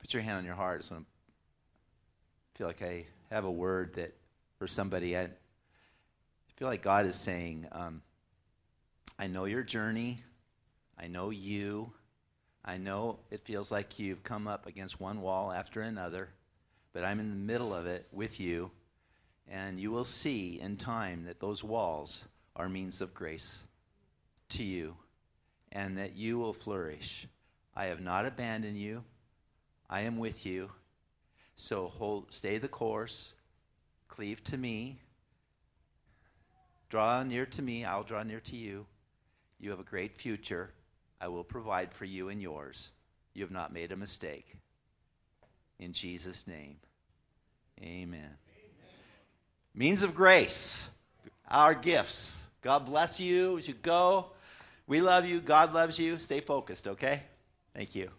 Put 0.00 0.12
your 0.12 0.22
hand 0.22 0.36
on 0.36 0.44
your 0.44 0.54
heart. 0.54 0.86
I 0.92 0.98
feel 2.58 2.66
like 2.66 2.82
I 2.82 3.06
have 3.30 3.46
a 3.46 3.50
word 3.50 3.94
that 3.94 4.12
for 4.58 4.66
somebody. 4.66 5.16
I 5.16 5.30
feel 6.56 6.68
like 6.68 6.82
God 6.82 7.06
is 7.06 7.16
saying, 7.16 7.66
um, 7.72 8.02
I 9.18 9.26
know 9.26 9.46
your 9.46 9.62
journey. 9.62 10.18
I 10.98 11.06
know 11.06 11.30
you. 11.30 11.90
I 12.66 12.76
know 12.76 13.18
it 13.30 13.46
feels 13.46 13.72
like 13.72 13.98
you've 13.98 14.22
come 14.22 14.46
up 14.46 14.66
against 14.66 15.00
one 15.00 15.22
wall 15.22 15.52
after 15.52 15.80
another, 15.80 16.28
but 16.92 17.02
I'm 17.02 17.18
in 17.18 17.30
the 17.30 17.36
middle 17.36 17.74
of 17.74 17.86
it 17.86 18.06
with 18.12 18.38
you 18.38 18.70
and 19.48 19.80
you 19.80 19.90
will 19.90 20.04
see 20.04 20.60
in 20.60 20.76
time 20.76 21.24
that 21.24 21.40
those 21.40 21.64
walls 21.64 22.24
are 22.56 22.68
means 22.68 23.00
of 23.00 23.14
grace 23.14 23.64
to 24.50 24.64
you 24.64 24.96
and 25.72 25.96
that 25.98 26.16
you 26.16 26.38
will 26.38 26.52
flourish. 26.52 27.26
I 27.74 27.86
have 27.86 28.00
not 28.00 28.26
abandoned 28.26 28.78
you. 28.78 29.04
I 29.88 30.02
am 30.02 30.18
with 30.18 30.44
you. 30.44 30.70
So 31.56 31.88
hold, 31.88 32.26
stay 32.30 32.58
the 32.58 32.68
course, 32.68 33.34
cleave 34.08 34.42
to 34.44 34.56
me, 34.56 34.98
draw 36.88 37.22
near 37.22 37.46
to 37.46 37.62
me, 37.62 37.84
I'll 37.84 38.02
draw 38.02 38.22
near 38.22 38.40
to 38.40 38.56
you. 38.56 38.86
You 39.58 39.70
have 39.70 39.80
a 39.80 39.84
great 39.84 40.16
future. 40.16 40.70
I 41.20 41.28
will 41.28 41.44
provide 41.44 41.92
for 41.92 42.06
you 42.06 42.30
and 42.30 42.40
yours. 42.40 42.90
You 43.34 43.42
have 43.42 43.50
not 43.50 43.72
made 43.72 43.92
a 43.92 43.96
mistake. 43.96 44.54
In 45.78 45.92
Jesus' 45.92 46.46
name, 46.46 46.76
amen. 47.82 48.36
Means 49.80 50.02
of 50.02 50.14
grace, 50.14 50.90
our 51.48 51.72
gifts. 51.72 52.44
God 52.60 52.84
bless 52.84 53.18
you 53.18 53.56
as 53.56 53.66
you 53.66 53.72
go. 53.72 54.26
We 54.86 55.00
love 55.00 55.24
you. 55.24 55.40
God 55.40 55.72
loves 55.72 55.98
you. 55.98 56.18
Stay 56.18 56.40
focused, 56.40 56.86
okay? 56.86 57.22
Thank 57.74 57.94
you. 57.94 58.10